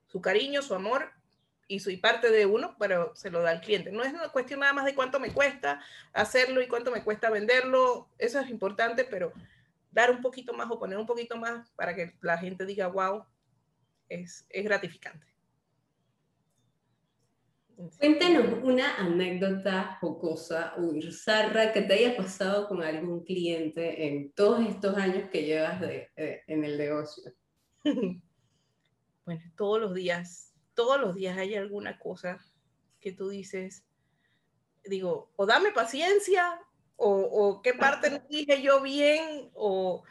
[0.08, 1.12] Su cariño, su amor
[1.72, 3.94] y su parte de uno, pero se lo da al cliente.
[3.94, 5.80] No es una cuestión nada más de cuánto me cuesta
[6.12, 8.10] hacerlo y cuánto me cuesta venderlo.
[8.18, 9.32] Eso es importante, pero
[9.90, 13.24] dar un poquito más o poner un poquito más para que la gente diga, wow,
[14.10, 15.26] es, es gratificante.
[17.98, 24.68] Cuéntanos una anécdota jocosa o bizarra que te haya pasado con algún cliente en todos
[24.68, 26.10] estos años que llevas de,
[26.48, 27.32] en el negocio.
[29.24, 30.51] Bueno, todos los días,
[30.82, 32.44] todos los días hay alguna cosa
[33.00, 33.84] que tú dices,
[34.84, 36.60] digo, o dame paciencia,
[36.96, 40.04] o, o qué parte no dije yo bien, o,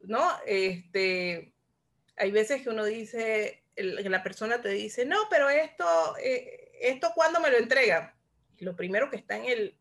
[0.00, 0.30] ¿no?
[0.46, 1.52] Este,
[2.16, 5.84] hay veces que uno dice, la persona te dice, no, pero esto...
[6.18, 8.12] Eh, ¿esto cuándo me lo entregan?
[8.60, 9.76] lo primero que está en el,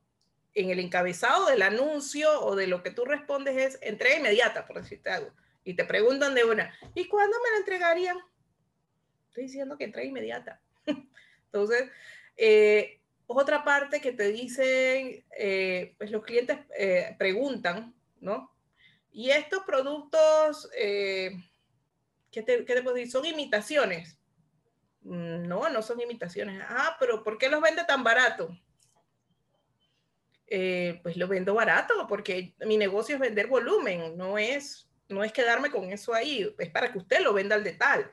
[0.56, 4.82] en el encabezado del anuncio o de lo que tú respondes es entrega inmediata, por
[4.82, 5.32] decirte algo.
[5.64, 8.18] Y te preguntan de una, ¿y cuándo me lo entregarían?
[9.34, 10.62] Estoy diciendo que entrega inmediata.
[11.46, 11.90] Entonces,
[12.38, 18.56] eh, otra parte que te dicen, eh, pues los clientes eh, preguntan, ¿no?
[19.12, 21.42] Y estos productos, ¿qué
[22.32, 23.12] te, ¿qué te puedo decir?
[23.12, 24.20] Son imitaciones.
[25.02, 26.62] Mm, no, no son imitaciones.
[26.70, 28.56] Ah, pero ¿por qué los vende tan barato?
[31.02, 35.72] pues lo vendo barato porque mi negocio es vender volumen, no es, no es quedarme
[35.72, 38.06] con eso ahí, es para que usted lo venda al detalle.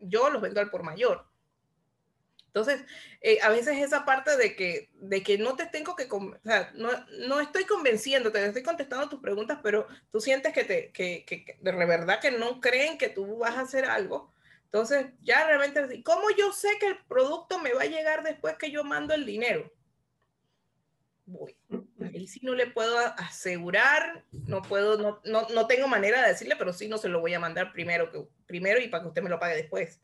[0.00, 1.26] Yo los vendo al por mayor.
[2.50, 2.84] Entonces,
[3.20, 6.18] eh, a veces esa parte de que, de que no te tengo que, o
[6.74, 6.90] no,
[7.28, 11.72] no estoy convenciéndote, estoy contestando tus preguntas, pero tú sientes que, te, que, que, de
[11.72, 14.34] verdad que no creen que tú vas a hacer algo.
[14.64, 18.72] Entonces, ya realmente, ¿cómo yo sé que el producto me va a llegar después que
[18.72, 19.72] yo mando el dinero?
[21.26, 21.56] Voy.
[22.14, 26.56] Ahí sí no le puedo asegurar, no puedo, no, no, no tengo manera de decirle,
[26.56, 29.22] pero sí no se lo voy a mandar primero, que, primero y para que usted
[29.22, 30.00] me lo pague después.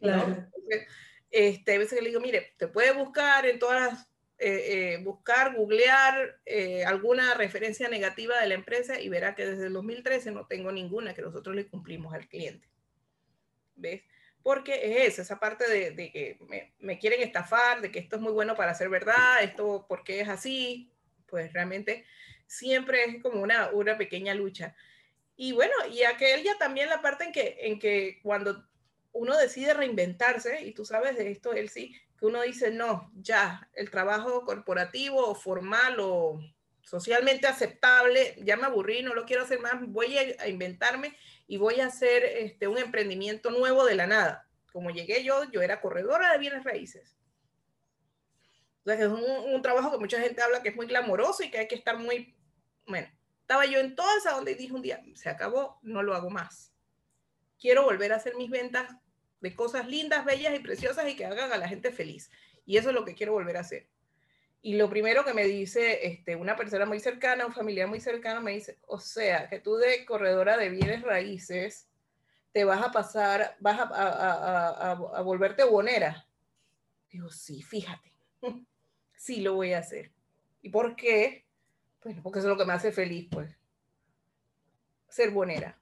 [0.00, 0.26] Claro.
[0.26, 0.86] Entonces,
[1.30, 4.08] este, a veces le digo, mire, te puede buscar en todas las,
[4.40, 9.66] eh, eh, buscar, googlear eh, alguna referencia negativa de la empresa y verá que desde
[9.66, 12.68] el 2013 no tengo ninguna que nosotros le cumplimos al cliente.
[13.74, 14.02] ¿Ves?
[14.44, 18.22] Porque es esa parte de, de que me, me, quieren estafar, de que esto es
[18.22, 20.92] muy bueno para ser verdad, esto porque es así,
[21.28, 22.04] pues realmente
[22.46, 24.74] siempre es como una, una pequeña lucha.
[25.36, 28.64] Y bueno, y aquel ya también la parte en que, en que cuando
[29.12, 33.68] uno decide reinventarse, y tú sabes de esto, él sí, que uno dice, no, ya,
[33.74, 36.40] el trabajo corporativo o formal o
[36.82, 41.80] socialmente aceptable, ya me aburrí, no lo quiero hacer más, voy a, inventarme y voy
[41.80, 44.48] a hacer este, un emprendimiento nuevo de la nada.
[44.72, 47.16] Como llegué yo, yo era corredora de bienes raíces.
[48.88, 51.58] Entonces es un, un trabajo que mucha gente habla que es muy glamoroso y que
[51.58, 52.34] hay que estar muy,
[52.86, 53.08] bueno,
[53.40, 56.72] estaba yo en toda esa donde dije un día, se acabó, no lo hago más
[57.58, 58.90] quiero volver a hacer mis ventas
[59.40, 62.30] de cosas lindas, bellas y preciosas y que hagan a la gente feliz.
[62.64, 63.88] Y eso es lo que quiero volver a hacer.
[64.60, 68.40] Y lo primero que me dice este, una persona muy cercana, un familiar muy cercano,
[68.40, 71.88] me dice, o sea, que tú de corredora de bienes raíces
[72.52, 76.26] te vas a pasar, vas a, a, a, a volverte bonera.
[77.10, 78.12] Digo, sí, fíjate,
[79.18, 80.12] sí lo voy a hacer.
[80.62, 81.44] ¿Y por qué?
[82.00, 83.54] Pues porque eso es lo que me hace feliz, pues.
[85.08, 85.78] Ser bonera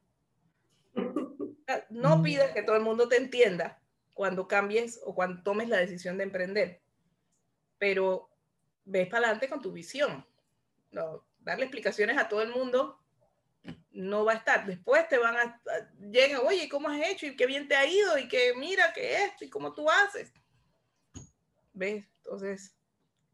[1.90, 3.80] no pidas que todo el mundo te entienda
[4.14, 6.80] cuando cambies o cuando tomes la decisión de emprender,
[7.78, 8.30] pero
[8.84, 10.26] ves para adelante con tu visión.
[10.90, 12.98] No, darle explicaciones a todo el mundo
[13.90, 14.66] no va a estar.
[14.66, 15.60] Después te van a,
[16.00, 17.26] llegan, oye, ¿cómo has hecho?
[17.26, 20.32] Y qué bien te ha ido, y que mira, que esto, y cómo tú haces.
[21.72, 22.06] ¿Ves?
[22.18, 22.74] Entonces,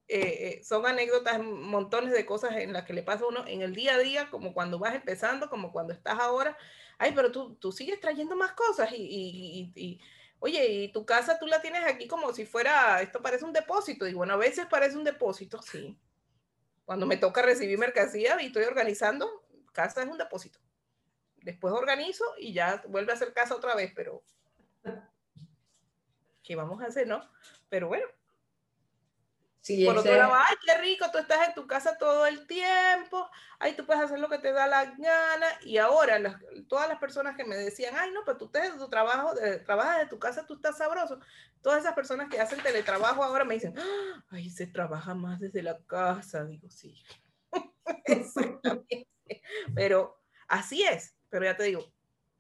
[0.09, 3.63] eh, eh, son anécdotas, montones de cosas en las que le pasa a uno en
[3.63, 6.57] el día a día, como cuando vas empezando, como cuando estás ahora,
[6.99, 10.01] ay, pero tú, tú sigues trayendo más cosas y, y,
[10.39, 14.07] oye, y tu casa tú la tienes aquí como si fuera, esto parece un depósito.
[14.07, 15.99] Y bueno, a veces parece un depósito, sí.
[16.85, 20.59] Cuando me toca recibir mercancía y estoy organizando, casa es un depósito.
[21.37, 24.23] Después organizo y ya vuelve a ser casa otra vez, pero
[26.43, 27.29] ¿qué vamos a hacer, no?
[27.69, 28.07] Pero bueno,
[29.87, 33.29] por otro lado, ay, qué rico, tú estás en tu casa todo el tiempo,
[33.61, 35.47] ay, tú puedes hacer lo que te da la gana.
[35.63, 39.35] Y ahora, todas las personas que me decían, ay, no, pero tú estás tu trabajo,
[39.35, 41.21] de, trabajas de tu casa, tú estás sabroso.
[41.61, 43.75] Todas esas personas que hacen teletrabajo ahora me dicen,
[44.31, 46.45] ay, se trabaja más desde la casa.
[46.45, 47.01] Digo, sí.
[48.05, 49.09] Exactamente.
[49.75, 51.15] Pero así es.
[51.29, 51.85] Pero ya te digo,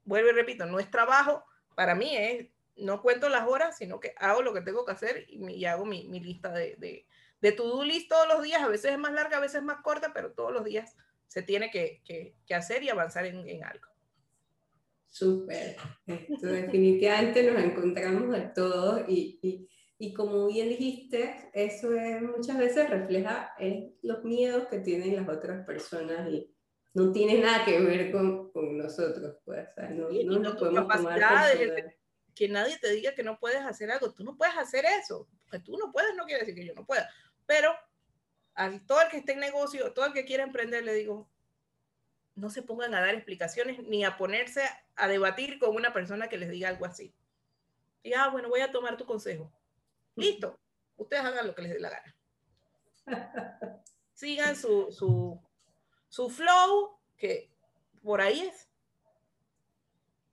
[0.05, 4.15] vuelvo y repito, no es trabajo, para mí es no cuento las horas, sino que
[4.19, 7.07] hago lo que tengo que hacer y, hago mi, mi lista de, de,
[7.41, 8.63] de to-do list todos los días.
[8.63, 10.97] A veces es más larga, a veces es más corta, pero todos los días
[11.29, 13.89] se tiene que, que, que hacer y avanzar en, en algo.
[15.13, 15.77] Súper.
[16.07, 22.89] definitivamente nos encontramos a todos y, y, y, como bien dijiste, eso es, muchas veces
[22.89, 23.55] refleja
[24.01, 26.51] los miedos que tienen las otras personas y
[26.95, 31.21] no tiene nada que ver con, con nosotros, pues, no, no nos podemos tomar
[32.35, 34.12] que nadie te diga que no puedes hacer algo.
[34.12, 35.29] Tú no puedes hacer eso.
[35.51, 37.09] Que tú no puedes no quiere decir que yo no pueda.
[37.47, 37.75] Pero
[38.55, 41.29] a todo el que esté en negocio, todo el que quiera emprender, le digo,
[42.35, 44.62] no se pongan a dar explicaciones ni a ponerse
[44.97, 47.14] a debatir con una persona que les diga algo así.
[48.03, 49.53] Y, ah, bueno, voy a tomar tu consejo.
[50.16, 50.59] Listo.
[50.97, 52.16] Ustedes hagan lo que les dé la gana.
[54.14, 55.40] Sigan su, su,
[56.09, 57.51] su flow, que
[58.03, 58.68] por ahí es.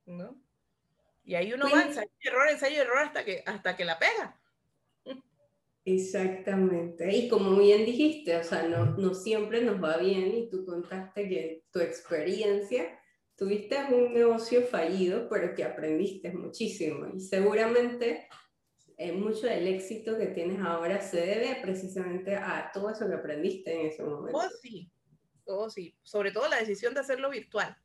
[0.06, 0.36] ¿No?
[1.30, 4.00] Y ahí uno va ensayo y error, ensayo y error hasta que, hasta que la
[4.00, 4.42] pega.
[5.86, 7.16] Exactamente.
[7.16, 11.30] Y como bien dijiste, o sea, no, no siempre nos va bien y tú contaste
[11.30, 13.00] que tu experiencia
[13.36, 17.06] tuviste un negocio fallido, pero que aprendiste muchísimo.
[17.14, 18.28] Y seguramente
[18.98, 23.80] eh, mucho del éxito que tienes ahora se debe precisamente a todo eso que aprendiste
[23.80, 24.36] en ese momento.
[24.36, 24.92] Oh, sí,
[25.46, 27.78] oh, sí, sobre todo la decisión de hacerlo virtual.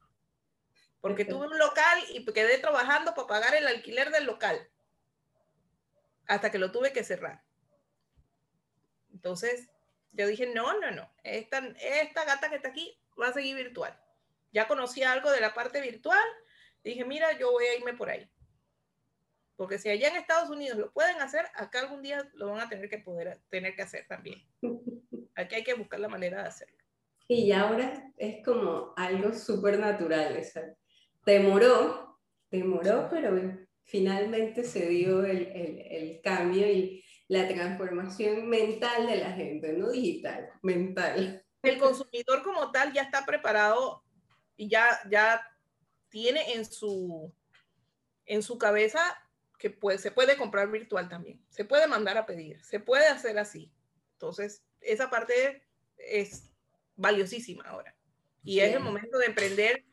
[1.05, 4.71] Porque tuve un local y quedé trabajando para pagar el alquiler del local.
[6.27, 7.45] Hasta que lo tuve que cerrar.
[9.13, 9.69] Entonces,
[10.13, 11.13] yo dije, no, no, no.
[11.23, 13.95] Esta, esta gata que está aquí va a seguir virtual.
[14.51, 16.27] Ya conocía algo de la parte virtual.
[16.83, 18.27] Dije, mira, yo voy a irme por ahí.
[19.57, 22.69] Porque si allá en Estados Unidos lo pueden hacer, acá algún día lo van a
[22.71, 24.43] tener que poder tener que hacer también.
[25.35, 26.79] Aquí hay que buscar la manera de hacerlo.
[27.29, 30.35] Y ya ahora es como algo súper natural.
[31.25, 39.17] Demoró, demoró, pero finalmente se dio el, el, el, cambio y la transformación mental de
[39.17, 41.45] la gente, no digital, mental.
[41.63, 44.03] El consumidor como tal ya está preparado
[44.57, 45.43] y ya, ya
[46.09, 47.33] tiene en su,
[48.27, 49.01] en su cabeza
[49.59, 53.39] que puede, se puede comprar virtual también, se puede mandar a pedir, se puede hacer
[53.39, 53.73] así.
[54.13, 55.63] Entonces, esa parte
[55.97, 56.53] es
[56.97, 57.97] valiosísima ahora.
[58.43, 59.85] Y es el momento de emprender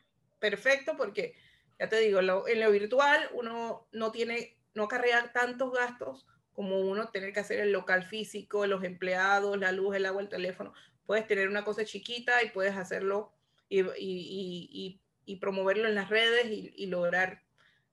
[0.42, 1.36] perfecto porque,
[1.78, 7.08] ya te digo, en lo, virtual uno no tiene, no acarrea tantos gastos como uno
[7.10, 10.74] tener que hacer el local físico, los empleados, la luz, el agua, el teléfono.
[11.06, 13.32] Puedes tener una cosa chiquita y puedes hacerlo
[13.68, 17.42] y, y, y, promoverlo en las redes y, lograr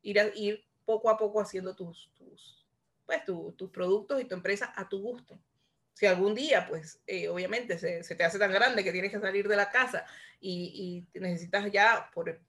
[0.02, 2.66] ir, ir poco a poco haciendo tus, tus,
[3.06, 5.40] pues, tus productos y tu empresa a tu gusto.
[6.00, 9.20] Si algún día, pues, eh, obviamente se, se, te hace tan grande que tienes que
[9.20, 10.06] salir de la casa
[10.40, 12.40] y, y necesitas ya, por,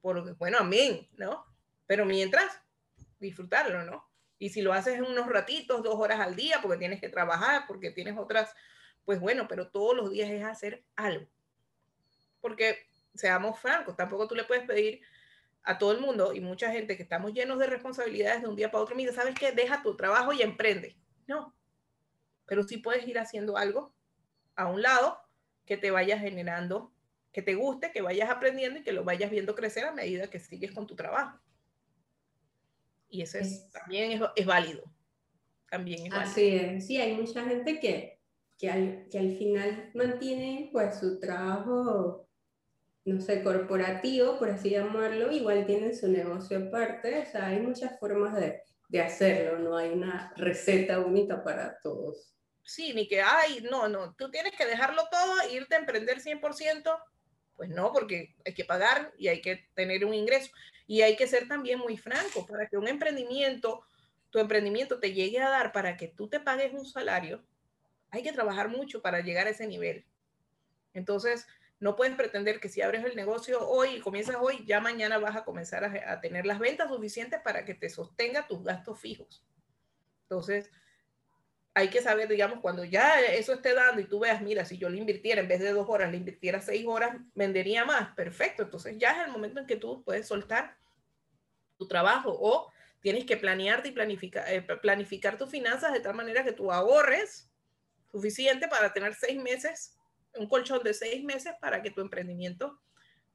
[0.00, 1.44] por, bueno, amén, ¿no?
[1.88, 2.62] Pero mientras,
[3.18, 4.08] disfrutarlo, ¿no?
[4.38, 7.64] Y si lo haces en unos ratitos, dos horas al día, porque tienes que trabajar,
[7.66, 8.54] porque tienes otras,
[9.04, 11.26] pues bueno, pero todos los días es hacer algo.
[12.40, 15.00] Porque, seamos francos, tampoco tú le puedes pedir
[15.64, 18.70] a todo el mundo y mucha gente que estamos llenos de responsabilidades de un día
[18.70, 19.50] para otro, mira, ¿sabes qué?
[19.50, 20.94] Deja tu trabajo y emprende.
[21.26, 21.52] No,
[22.50, 23.94] pero sí puedes ir haciendo algo
[24.56, 25.16] a un lado
[25.64, 26.92] que te vaya generando,
[27.30, 30.40] que te guste, que vayas aprendiendo y que lo vayas viendo crecer a medida que
[30.40, 31.38] sigues con tu trabajo.
[33.08, 34.82] Y eso es, también es, es, válido.
[35.70, 36.28] También es válido.
[36.28, 38.18] Así es, sí, hay mucha gente que,
[38.58, 42.26] que, al, que al final mantiene pues su trabajo
[43.04, 47.96] no sé, corporativo, por así llamarlo, igual tienen su negocio aparte, o sea, hay muchas
[48.00, 52.34] formas de, de hacerlo, no hay una receta única para todos.
[52.62, 57.02] Sí, ni que, ay, no, no, tú tienes que dejarlo todo irte a emprender 100%,
[57.56, 60.50] pues no, porque hay que pagar y hay que tener un ingreso.
[60.86, 63.82] Y hay que ser también muy franco, para que un emprendimiento,
[64.30, 67.44] tu emprendimiento te llegue a dar para que tú te pagues un salario,
[68.10, 70.04] hay que trabajar mucho para llegar a ese nivel.
[70.92, 71.46] Entonces,
[71.80, 75.34] no puedes pretender que si abres el negocio hoy y comienzas hoy, ya mañana vas
[75.34, 79.42] a comenzar a, tener las ventas suficientes para que te sostenga tus gastos fijos.
[80.24, 80.70] Entonces,
[81.74, 84.88] hay que saber, digamos, cuando ya eso esté dando y tú veas, mira, si yo
[84.88, 88.14] le invirtiera en vez de dos horas, le invirtiera seis horas, vendería más.
[88.14, 88.62] Perfecto.
[88.62, 90.76] Entonces ya es el momento en que tú puedes soltar
[91.78, 96.44] tu trabajo o tienes que planearte y planificar, eh, planificar tus finanzas de tal manera
[96.44, 97.48] que tú ahorres
[98.10, 99.96] suficiente para tener seis meses
[100.34, 102.80] un colchón de seis meses para que tu emprendimiento,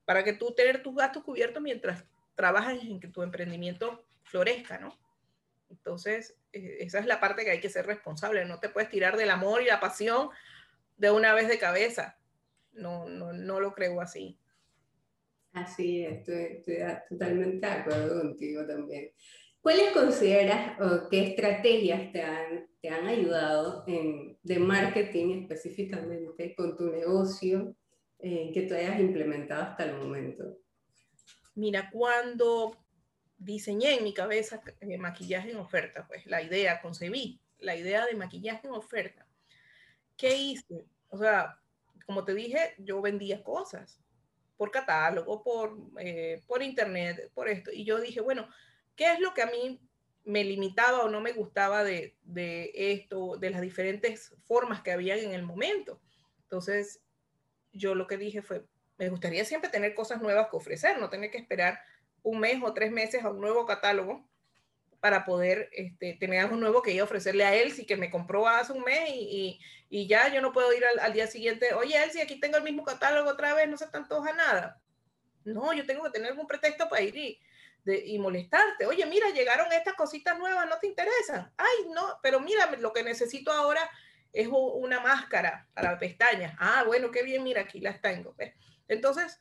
[0.05, 2.03] para que tú tener tus gastos cubiertos mientras
[2.35, 4.97] trabajas en que tu emprendimiento florezca, ¿no?
[5.69, 8.45] Entonces, eh, esa es la parte que hay que ser responsable.
[8.45, 10.29] No te puedes tirar del amor y la pasión
[10.97, 12.17] de una vez de cabeza.
[12.73, 14.37] No, no, no lo creo así.
[15.53, 19.11] Así es, estoy totalmente de acuerdo contigo también.
[19.61, 26.75] ¿Cuáles consideras o qué estrategias te han, te han ayudado en, de marketing específicamente con
[26.75, 27.73] tu negocio
[28.19, 30.57] eh, que tú hayas implementado hasta el momento?
[31.55, 32.84] Mira, cuando
[33.37, 38.15] diseñé en mi cabeza eh, maquillaje en oferta, pues la idea, concebí la idea de
[38.15, 39.27] maquillaje en oferta.
[40.17, 40.85] ¿Qué hice?
[41.09, 41.59] O sea,
[42.05, 43.99] como te dije, yo vendía cosas
[44.57, 47.71] por catálogo, por, eh, por internet, por esto.
[47.73, 48.47] Y yo dije, bueno,
[48.95, 49.81] ¿Qué es lo que a mí
[50.23, 52.15] me limitaba o no me gustaba de,
[52.73, 56.01] esto, de las diferentes formas que había en el momento?
[56.43, 57.01] Entonces,
[57.73, 58.65] yo lo que dije fue,
[58.97, 61.79] me gustaría siempre tener cosas nuevas que ofrecer, no tener que esperar
[62.25, 64.27] un mes o tres meses a un nuevo catálogo
[64.99, 68.47] para poder este, tener algo nuevo que a ofrecerle a él, si que me compró
[68.47, 69.59] hace un mes y,
[70.07, 73.29] ya yo no puedo ir al, día siguiente, oye, Elsie, aquí tengo el mismo catálogo
[73.29, 74.81] otra vez, no se te antoja nada.
[75.45, 77.39] No, yo tengo que tener algún pretexto para ir y,
[77.85, 78.87] y molestarte.
[78.87, 81.53] Oye, mira, llegaron estas cositas nuevas, ¿no te interesan?
[81.55, 83.87] Ay, no, pero mira, lo que necesito ahora
[84.33, 86.55] es una máscara para pestañas.
[86.59, 88.35] Ah, bueno, qué bien, mira, aquí las tengo.
[88.87, 89.39] Entonces,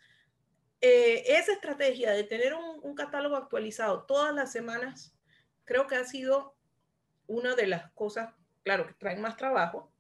[0.86, 5.16] eh, esa estrategia de tener un, catálogo actualizado todas las semanas,
[5.64, 6.54] creo que ha sido
[7.26, 9.90] una de las cosas, claro, que traen más trabajo,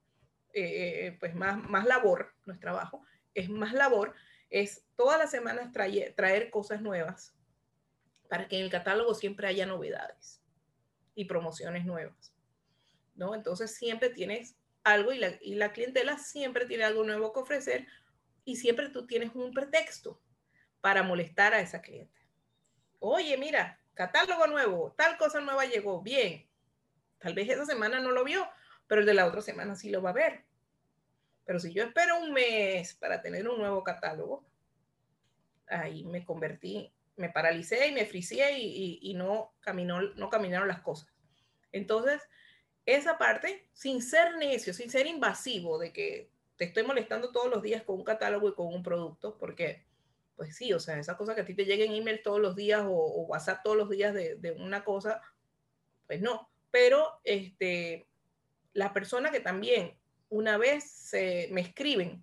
[0.52, 4.14] eh, eh, pues más, más labor, no trabajo, es más labor,
[4.50, 7.34] es todas las semanas traer, traer cosas nuevas
[8.28, 10.42] para que en el catálogo siempre haya novedades
[11.14, 12.34] y promociones nuevas.
[13.14, 13.34] ¿no?
[13.34, 17.86] Entonces siempre tienes algo y la, y la clientela siempre tiene algo nuevo que ofrecer
[18.44, 20.20] y siempre tú tienes un pretexto
[20.84, 22.20] para molestar a esa cliente.
[22.98, 26.46] Oye, mira, catálogo nuevo, tal cosa nueva llegó, bien.
[27.16, 28.46] Tal vez esa semana no lo vio,
[28.86, 30.44] pero el de la otra semana sí lo va a ver.
[31.46, 34.44] Pero si yo espero un mes para tener un nuevo catálogo,
[35.68, 40.82] ahí me convertí, me paralicé y me fricié y, y, no, caminó, no caminaron las
[40.82, 41.08] cosas.
[41.72, 42.20] Entonces,
[42.84, 47.62] esa parte, sin ser necio, sin ser invasivo de que te estoy molestando todos los
[47.62, 49.93] días con un catálogo y con un producto, porque,
[50.36, 52.82] pues sí, o sea, esa cosa que a ti te lleguen email todos los días
[52.86, 55.20] o, WhatsApp todos los días de, de, una cosa,
[56.06, 56.50] pues no.
[56.70, 58.08] Pero este,
[58.72, 62.22] la persona que también una vez se, me escriben,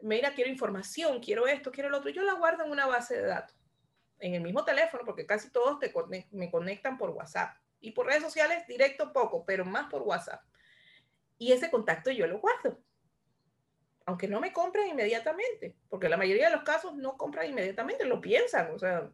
[0.00, 3.26] mira, quiero información, quiero esto, quiero lo otro, yo la guardo en una base de
[3.26, 3.56] datos,
[4.18, 5.92] en el mismo teléfono, porque casi todos te
[6.30, 7.56] me conectan por WhatsApp.
[7.80, 10.42] Y por redes sociales, directo poco, pero más por WhatsApp.
[11.38, 12.78] Y ese contacto yo lo guardo.
[14.06, 18.20] Aunque no me compren inmediatamente, porque la mayoría de los casos no compran inmediatamente, lo
[18.20, 19.10] piensan, o sea,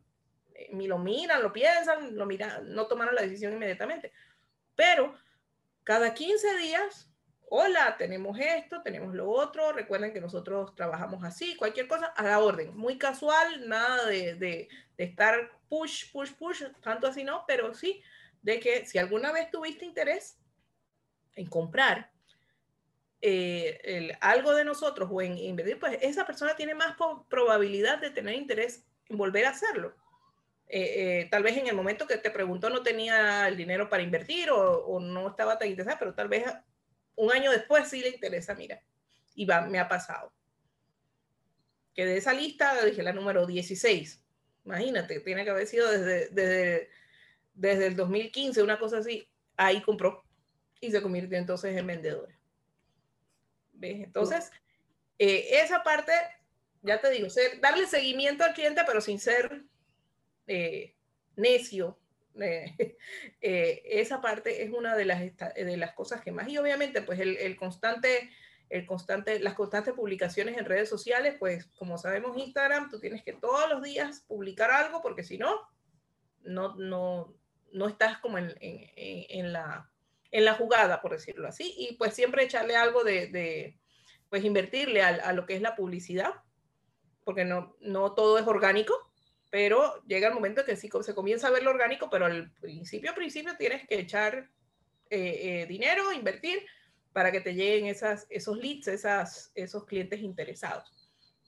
[0.71, 4.13] ni lo miran, lo piensan, lo miran, no tomaron la decisión inmediatamente.
[4.75, 5.15] Pero
[5.85, 7.11] cada 15 días,
[7.49, 12.41] hola, tenemos esto, tenemos lo otro, recuerden que nosotros trabajamos así, cualquier cosa a la
[12.41, 17.75] orden, muy casual, nada de, de, de estar push, push, push, tanto así no, pero
[17.75, 18.03] sí,
[18.43, 20.39] de que si alguna vez tuviste interés
[21.35, 22.11] en comprar
[23.21, 26.97] eh, algo de nosotros o en invertir, pues esa persona tiene más
[27.29, 29.95] probabilidad de tener interés en volver a hacerlo.
[30.69, 34.03] Eh, eh, tal vez en el momento que te preguntó no tenía el dinero para
[34.03, 36.45] invertir o, no estaba tan interesada, pero tal vez
[37.15, 38.83] un año después sí le interesa, mira,
[39.35, 40.33] y me ha pasado.
[41.95, 44.23] Que de esa lista dije la número 16.
[44.65, 46.91] Imagínate, tiene que haber sido desde, desde
[47.57, 50.23] desde el 2015, una cosa así, ahí compró
[50.81, 52.36] y se convirtió entonces en vendedora.
[53.81, 54.51] Entonces,
[55.19, 56.13] eh, esa parte,
[56.83, 59.65] ya te digo, ser, darle seguimiento al cliente, pero sin ser
[60.47, 60.95] eh,
[61.37, 61.99] necio.
[62.41, 62.97] Eh,
[63.41, 67.37] esa parte es una de las, de las cosas que más, y obviamente, pues el,
[67.37, 68.31] el constante
[68.69, 73.33] el constante, las constantes publicaciones en redes sociales, pues como sabemos Instagram, tú tienes que
[73.33, 75.61] todos los días publicar algo porque si no,
[76.43, 77.35] no, no,
[77.73, 79.91] no estás como en, en, la,
[80.37, 83.79] en la jugada, por decirlo así, y pues siempre echarle algo de,
[84.29, 86.35] pues invertirle a, a, lo que es la publicidad,
[87.25, 88.95] porque no, no todo es orgánico,
[89.51, 93.15] pero llega el momento que sí se comienza a ver lo orgánico, pero al principio,
[93.15, 94.51] principio tienes que echar
[95.09, 96.67] eh, eh, dinero, invertir,
[97.15, 100.93] para que te lleguen esas, esos leads, esas, esos clientes interesados.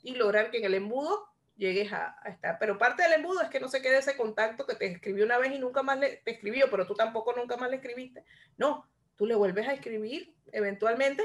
[0.03, 1.29] Y lograr que en el embudo
[1.59, 2.57] llegues a, a, estar.
[2.59, 5.39] Pero parte del embudo es que no se quede ese contacto que te escribió una
[5.39, 8.25] vez y nunca más le, te escribió, pero tú tampoco nunca más le escribiste.
[8.57, 11.25] No, tú le vuelves a escribir eventualmente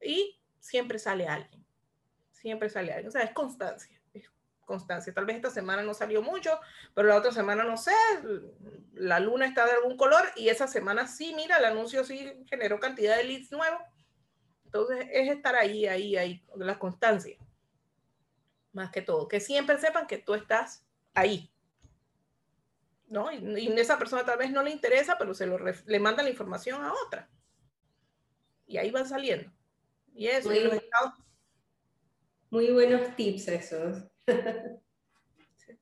[0.00, 1.66] y siempre sale alguien.
[2.30, 3.08] Siempre sale alguien.
[3.08, 4.00] O sea, es constancia.
[4.14, 4.30] Es
[4.64, 5.12] constancia.
[5.12, 6.58] Tal vez esta semana no salió mucho,
[6.94, 7.92] pero la otra semana no sé,
[8.94, 12.78] la luna está de algún color y esa semana sí, mira, el anuncio sí generó
[12.78, 13.80] cantidad de leads nuevos.
[14.64, 17.36] Entonces es estar ahí, ahí, ahí, la constancia
[18.76, 21.50] más que todo, que siempre sepan que tú estás ahí.
[23.08, 23.32] ¿No?
[23.32, 26.30] Y, y esa persona tal vez no le interesa, pero se lo le manda la
[26.30, 27.28] información a otra.
[28.66, 29.50] Y ahí van saliendo.
[30.14, 31.14] Y eso, muy, y los estados...
[32.50, 34.04] muy buenos tips esos.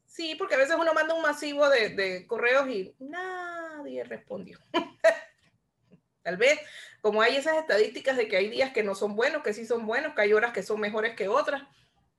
[0.06, 4.58] sí, porque a veces uno manda un masivo de, de correos y nadie respondió.
[6.22, 6.58] Tal vez,
[7.00, 9.86] como hay esas estadísticas de que hay días que no son buenos, que sí son
[9.86, 11.62] buenos, que hay horas que son mejores que otras,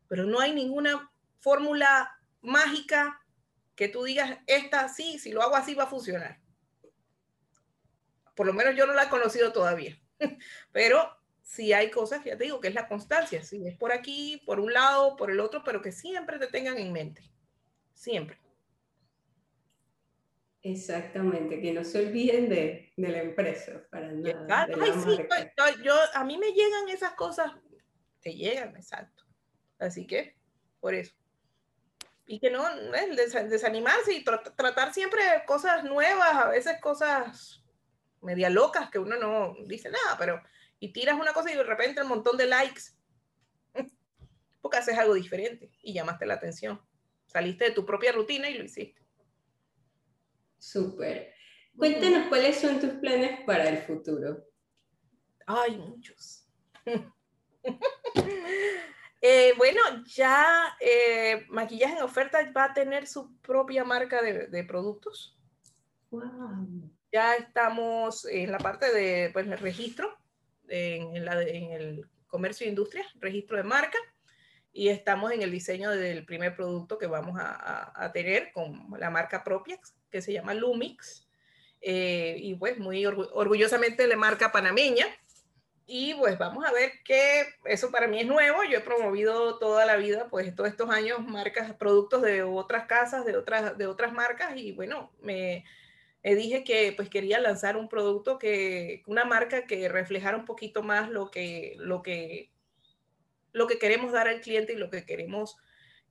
[0.07, 3.21] pero no hay ninguna fórmula mágica
[3.75, 6.39] que tú digas, esta sí, si lo hago así va a funcionar.
[8.35, 9.99] Por lo menos yo no la he conocido todavía,
[10.71, 11.09] pero
[11.41, 14.41] sí hay cosas que ya te digo que es la constancia, si es por aquí,
[14.45, 17.21] por un lado, por el otro, pero que siempre te tengan en mente,
[17.93, 18.39] siempre.
[20.61, 24.67] Exactamente, que no se olviden de, de la empresa para nada.
[24.81, 25.17] Ay, sí,
[25.55, 27.51] yo, yo, a mí me llegan esas cosas,
[28.19, 29.24] te llegan, exacto.
[29.79, 30.35] Así que,
[30.79, 31.13] por eso.
[32.27, 37.63] Y que no, el desanimarse y tr tratar siempre cosas nuevas, a veces cosas
[38.21, 40.41] media locas que uno no dice nada, pero
[40.79, 42.81] y tiras una cosa y de repente un montón de likes,
[44.61, 46.81] porque haces algo diferente y llamaste la atención.
[47.27, 49.01] Saliste de tu propia rutina y lo hiciste.
[50.57, 51.33] Súper.
[51.77, 54.45] Cuéntanos cuáles son tus planes para el futuro.
[55.45, 56.47] Hay muchos.
[59.27, 65.35] Eh, bueno, ya eh, Maquillaje en Oferta va a tener su propia marca de, productos.
[67.11, 70.15] Ya estamos en la parte de pues, el registro,
[70.67, 73.97] en, en el comercio e industria, registro de marca,
[74.71, 79.09] y estamos en el diseño del primer producto que vamos a, a tener con la
[79.09, 79.79] marca propia,
[80.11, 81.25] que se llama Lumix.
[81.81, 85.07] Eh, y pues muy orgullosamente de marca panameña.
[85.87, 88.63] Y pues vamos a ver que eso para mí es nuevo.
[88.63, 93.23] Yo he promovido toda la vida, pues todos estos años, marcas, productos de otras casas,
[93.25, 94.57] de otras, de otras marcas.
[94.57, 95.63] Y bueno, me,
[96.23, 101.09] dije que pues quería lanzar un producto que, una marca que reflejara un poquito más
[101.11, 102.49] lo que, lo que,
[103.51, 105.55] lo que queremos dar al cliente y lo que queremos,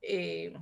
[0.01, 0.53] eh,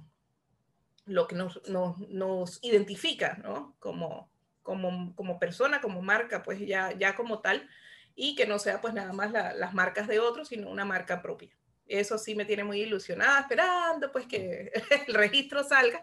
[1.05, 3.75] lo que nos, nos, nos identifica, ¿no?
[3.77, 4.27] Como,
[4.63, 7.69] como, como persona, como marca, pues ya, ya como tal,
[8.15, 11.49] y que no sea pues nada más las marcas de otros, sino una marca propia.
[11.85, 14.71] Eso sí me tiene muy ilusionada, esperando pues que
[15.07, 16.01] el registro salga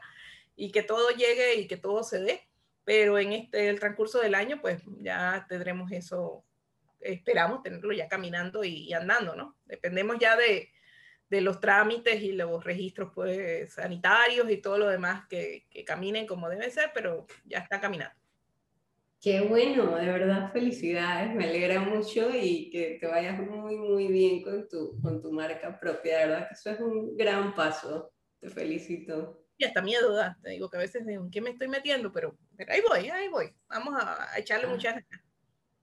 [0.56, 2.48] y que todo llegue y que todo se dé,
[2.84, 6.44] pero en este, el transcurso del año pues ya tendremos eso,
[7.00, 9.56] esperamos tenerlo ya caminando y, andando, ¿no?
[9.64, 10.70] Dependemos ya de,
[11.30, 16.26] de los trámites y los registros pues, sanitarios y todo lo demás que, que, caminen
[16.26, 18.19] como debe ser, pero ya está caminando.
[19.22, 24.42] Qué bueno, de verdad felicidades, me alegra mucho y que te vayas muy, muy bien
[24.42, 28.48] con tu, con tu marca propia, de verdad que eso es un gran paso, te
[28.48, 29.44] felicito.
[29.58, 32.10] Y hasta miedo da, te digo que a veces digo, ¿en qué me estoy metiendo?
[32.10, 34.70] Pero, pero ahí voy, ahí voy, vamos a, echarle ah.
[34.70, 35.04] muchas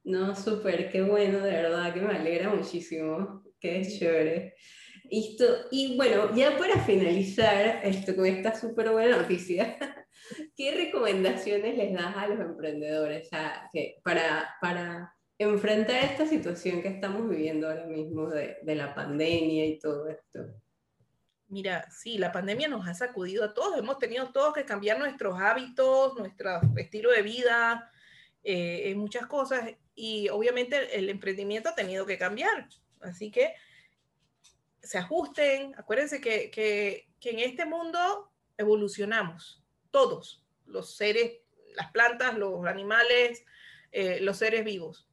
[0.03, 4.55] No, súper, qué bueno, de verdad que me alegra muchísimo, qué chévere.
[5.11, 9.77] Listo, y bueno, ya para finalizar esto con esta súper buena noticia,
[10.55, 13.29] ¿Qué recomendaciones les das a los emprendedores
[14.03, 19.79] para, para enfrentar esta situación que estamos viviendo ahora mismo de, de, la pandemia y
[19.79, 20.47] todo esto?
[21.49, 25.39] Mira, sí, la pandemia nos ha sacudido a todos, hemos tenido todos que cambiar nuestros
[25.39, 27.89] hábitos, nuestro estilo de vida,
[28.43, 32.67] eh, muchas cosas, y obviamente el emprendimiento ha tenido que cambiar,
[33.01, 33.53] así que
[34.81, 39.63] se ajusten, acuérdense que, que, que en este mundo evolucionamos,
[39.97, 41.39] todos, los seres,
[41.73, 43.43] las plantas, los animales,
[43.91, 45.09] eh, los seres vivos.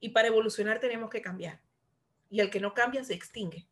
[0.00, 1.60] Y para evolucionar tenemos que cambiar.
[2.30, 3.68] Y el que no cambia se extingue.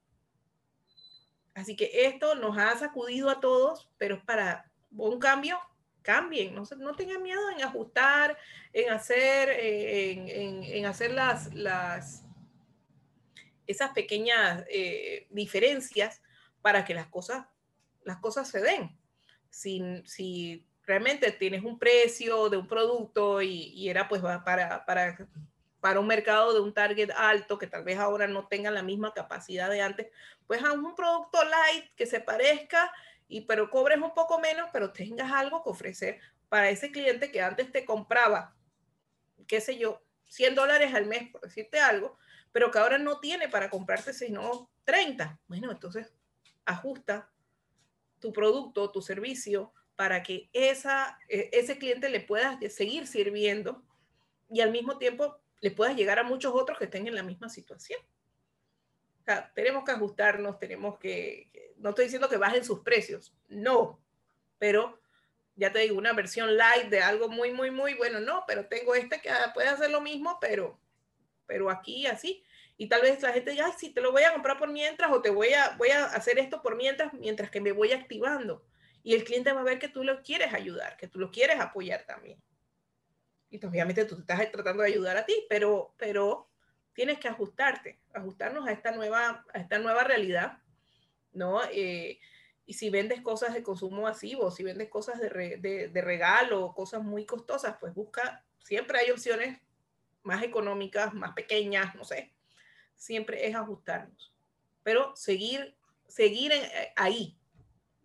[1.54, 5.58] Así que esto nos ha sacudido a todos, pero es para un cambio,
[6.02, 8.36] cambien, no, tengan miedo en ajustar,
[8.74, 12.26] en hacer, eh, en, hacer las, las,
[13.66, 16.20] esas pequeñas eh, diferencias
[16.60, 17.46] para que las cosas,
[18.04, 19.01] las cosas se den
[19.52, 25.28] si, si realmente tienes un precio de un producto y, era pues para, para,
[25.78, 29.12] para un mercado de un target alto que tal vez ahora no tenga la misma
[29.12, 30.08] capacidad de antes,
[30.46, 32.90] pues a un producto light que se parezca
[33.28, 37.42] y pero cobres un poco menos, pero tengas algo que ofrecer para ese cliente que
[37.42, 38.56] antes te compraba,
[39.46, 42.16] qué sé yo, 100 dólares al mes, por decirte algo,
[42.52, 45.38] pero que ahora no tiene para comprarte sino 30.
[45.46, 46.14] Bueno, entonces
[46.64, 47.30] ajusta
[48.22, 53.84] tu producto, tu servicio, para que esa, e, ese cliente le puedas seguir sirviendo
[54.48, 57.50] y al mismo tiempo le puedas llegar a muchos otros que estén en la misma
[57.50, 58.00] situación.
[59.20, 64.00] O tenemos que ajustarnos, tenemos que, no estoy diciendo que bajen sus precios, no,
[64.58, 64.98] pero
[65.54, 68.94] ya te digo, una versión light de algo muy, muy, muy bueno, no, pero tengo
[68.94, 70.80] este que puede hacer lo mismo, pero,
[71.46, 72.42] pero aquí así.
[72.76, 75.10] Y tal vez la gente diga, ay, sí, te lo voy a comprar por mientras
[75.12, 78.64] o te voy a, voy a hacer esto por mientras, mientras que me voy activando.
[79.02, 81.60] Y el cliente va a ver que tú lo quieres ayudar, que tú lo quieres
[81.60, 82.40] apoyar también.
[83.50, 86.48] Y obviamente tú estás tratando de ayudar a ti, pero, pero
[86.94, 90.58] tienes que ajustarte, ajustarnos a esta nueva, a esta nueva realidad,
[91.32, 91.60] ¿no?
[91.70, 92.18] Eh,
[92.64, 97.02] y si vendes cosas de consumo masivo, si vendes cosas de, de, de regalo, cosas
[97.02, 99.60] muy costosas, pues busca, siempre hay opciones
[100.22, 102.32] más económicas, más pequeñas, no sé,
[102.96, 104.32] siempre es ajustarnos,
[104.82, 105.76] pero seguir,
[106.08, 107.36] seguir eh, ahí,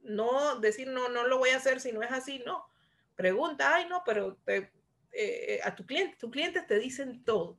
[0.03, 2.67] no decir no, no lo voy a hacer si no es así, no.
[3.15, 4.37] Pregunta, ay, no, pero
[5.11, 7.57] eh, a tu cliente, tus clientes te dicen todo.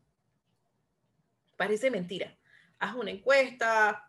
[1.57, 2.39] Parece mentira.
[2.79, 4.09] Haz una encuesta,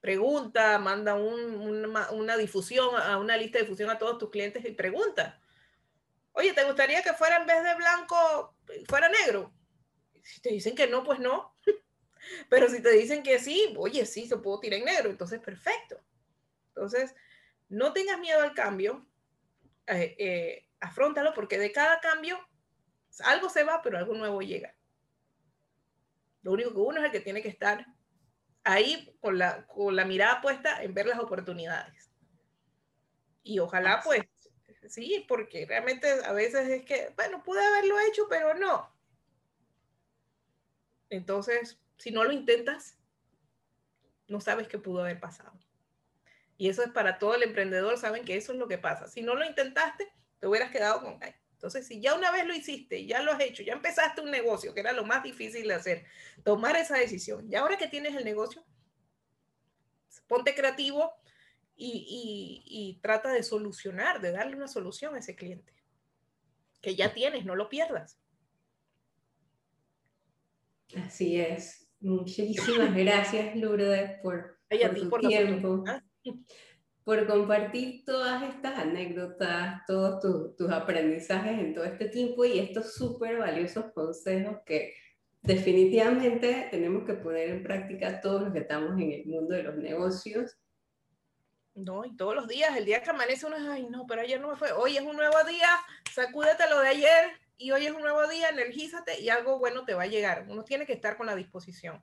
[0.00, 4.72] pregunta, manda una, una, difusión, a una lista de difusión a todos tus clientes y
[4.72, 5.40] pregunta.
[6.32, 8.54] Oye, ¿te gustaría que fuera en vez de blanco,
[8.88, 9.52] fuera negro?
[10.22, 11.49] Si te dicen que no, pues no.
[12.48, 16.00] Pero si te dicen que sí, oye, sí, se puedo tirar en negro, entonces perfecto.
[16.68, 17.14] Entonces,
[17.68, 19.06] no tengas miedo al cambio,
[19.88, 22.38] eh, eh, afrontalo porque de cada cambio
[23.24, 24.74] Algo se va, pero algo nuevo llega.
[26.42, 27.86] Lo único que uno es el que tiene que estar
[28.64, 32.10] ahí con la, con la mirada puesta en ver las oportunidades.
[33.42, 34.22] Y ojalá pues,
[34.88, 38.90] sí, porque realmente a veces es que, bueno, pude haberlo hecho, pero no.
[41.10, 42.96] Entonces, si no lo intentas,
[44.26, 45.52] no sabes qué pudo haber pasado.
[46.56, 49.06] Y eso es para todo el emprendedor, saben que eso es lo que pasa.
[49.06, 51.20] Si no lo intentaste, te hubieras quedado con...
[51.52, 54.72] Entonces, si ya una vez lo hiciste, ya lo has hecho, ya empezaste un negocio,
[54.72, 56.06] que era lo más difícil de hacer,
[56.42, 57.46] tomar esa decisión.
[57.52, 58.64] Y ahora que tienes el negocio,
[60.26, 61.12] ponte creativo
[61.76, 65.74] y, y trata de solucionar, de darle una solución a ese cliente.
[66.80, 68.18] Que ya tienes, no lo pierdas.
[70.96, 71.89] Así es.
[72.00, 74.58] Muchísimas gracias, Lourdes, por,
[75.10, 75.84] por tu tiempo
[77.04, 83.38] por compartir todas estas anécdotas, todos tus aprendizajes en todo este tiempo y estos súper
[83.38, 84.94] valiosos consejos que
[85.42, 89.76] definitivamente tenemos que poner en práctica todos los que estamos en el mundo de los
[89.76, 90.56] negocios.
[91.74, 94.40] No, y todos los días, el día que amanece uno es, ay, no, pero ayer
[94.40, 95.68] no me fue, hoy es un nuevo día,
[96.12, 97.30] sacúdete lo de ayer
[97.60, 100.46] y hoy es un nuevo día, energízate y algo bueno te va a llegar.
[100.48, 102.02] Uno tiene que estar con la disposición.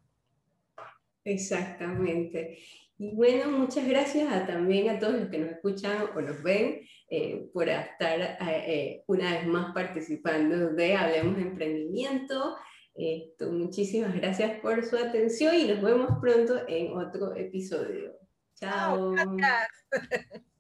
[1.24, 2.60] Exactamente.
[3.00, 6.82] Y bueno, muchas gracias a, también a todos los que nos escuchan o nos ven
[7.10, 12.56] eh, por estar eh, eh, una vez más participando de Hablemos Emprendimiento.
[12.94, 18.14] Esto, muchísimas gracias por su atención y nos vemos pronto en otro episodio.
[18.56, 19.16] Chao.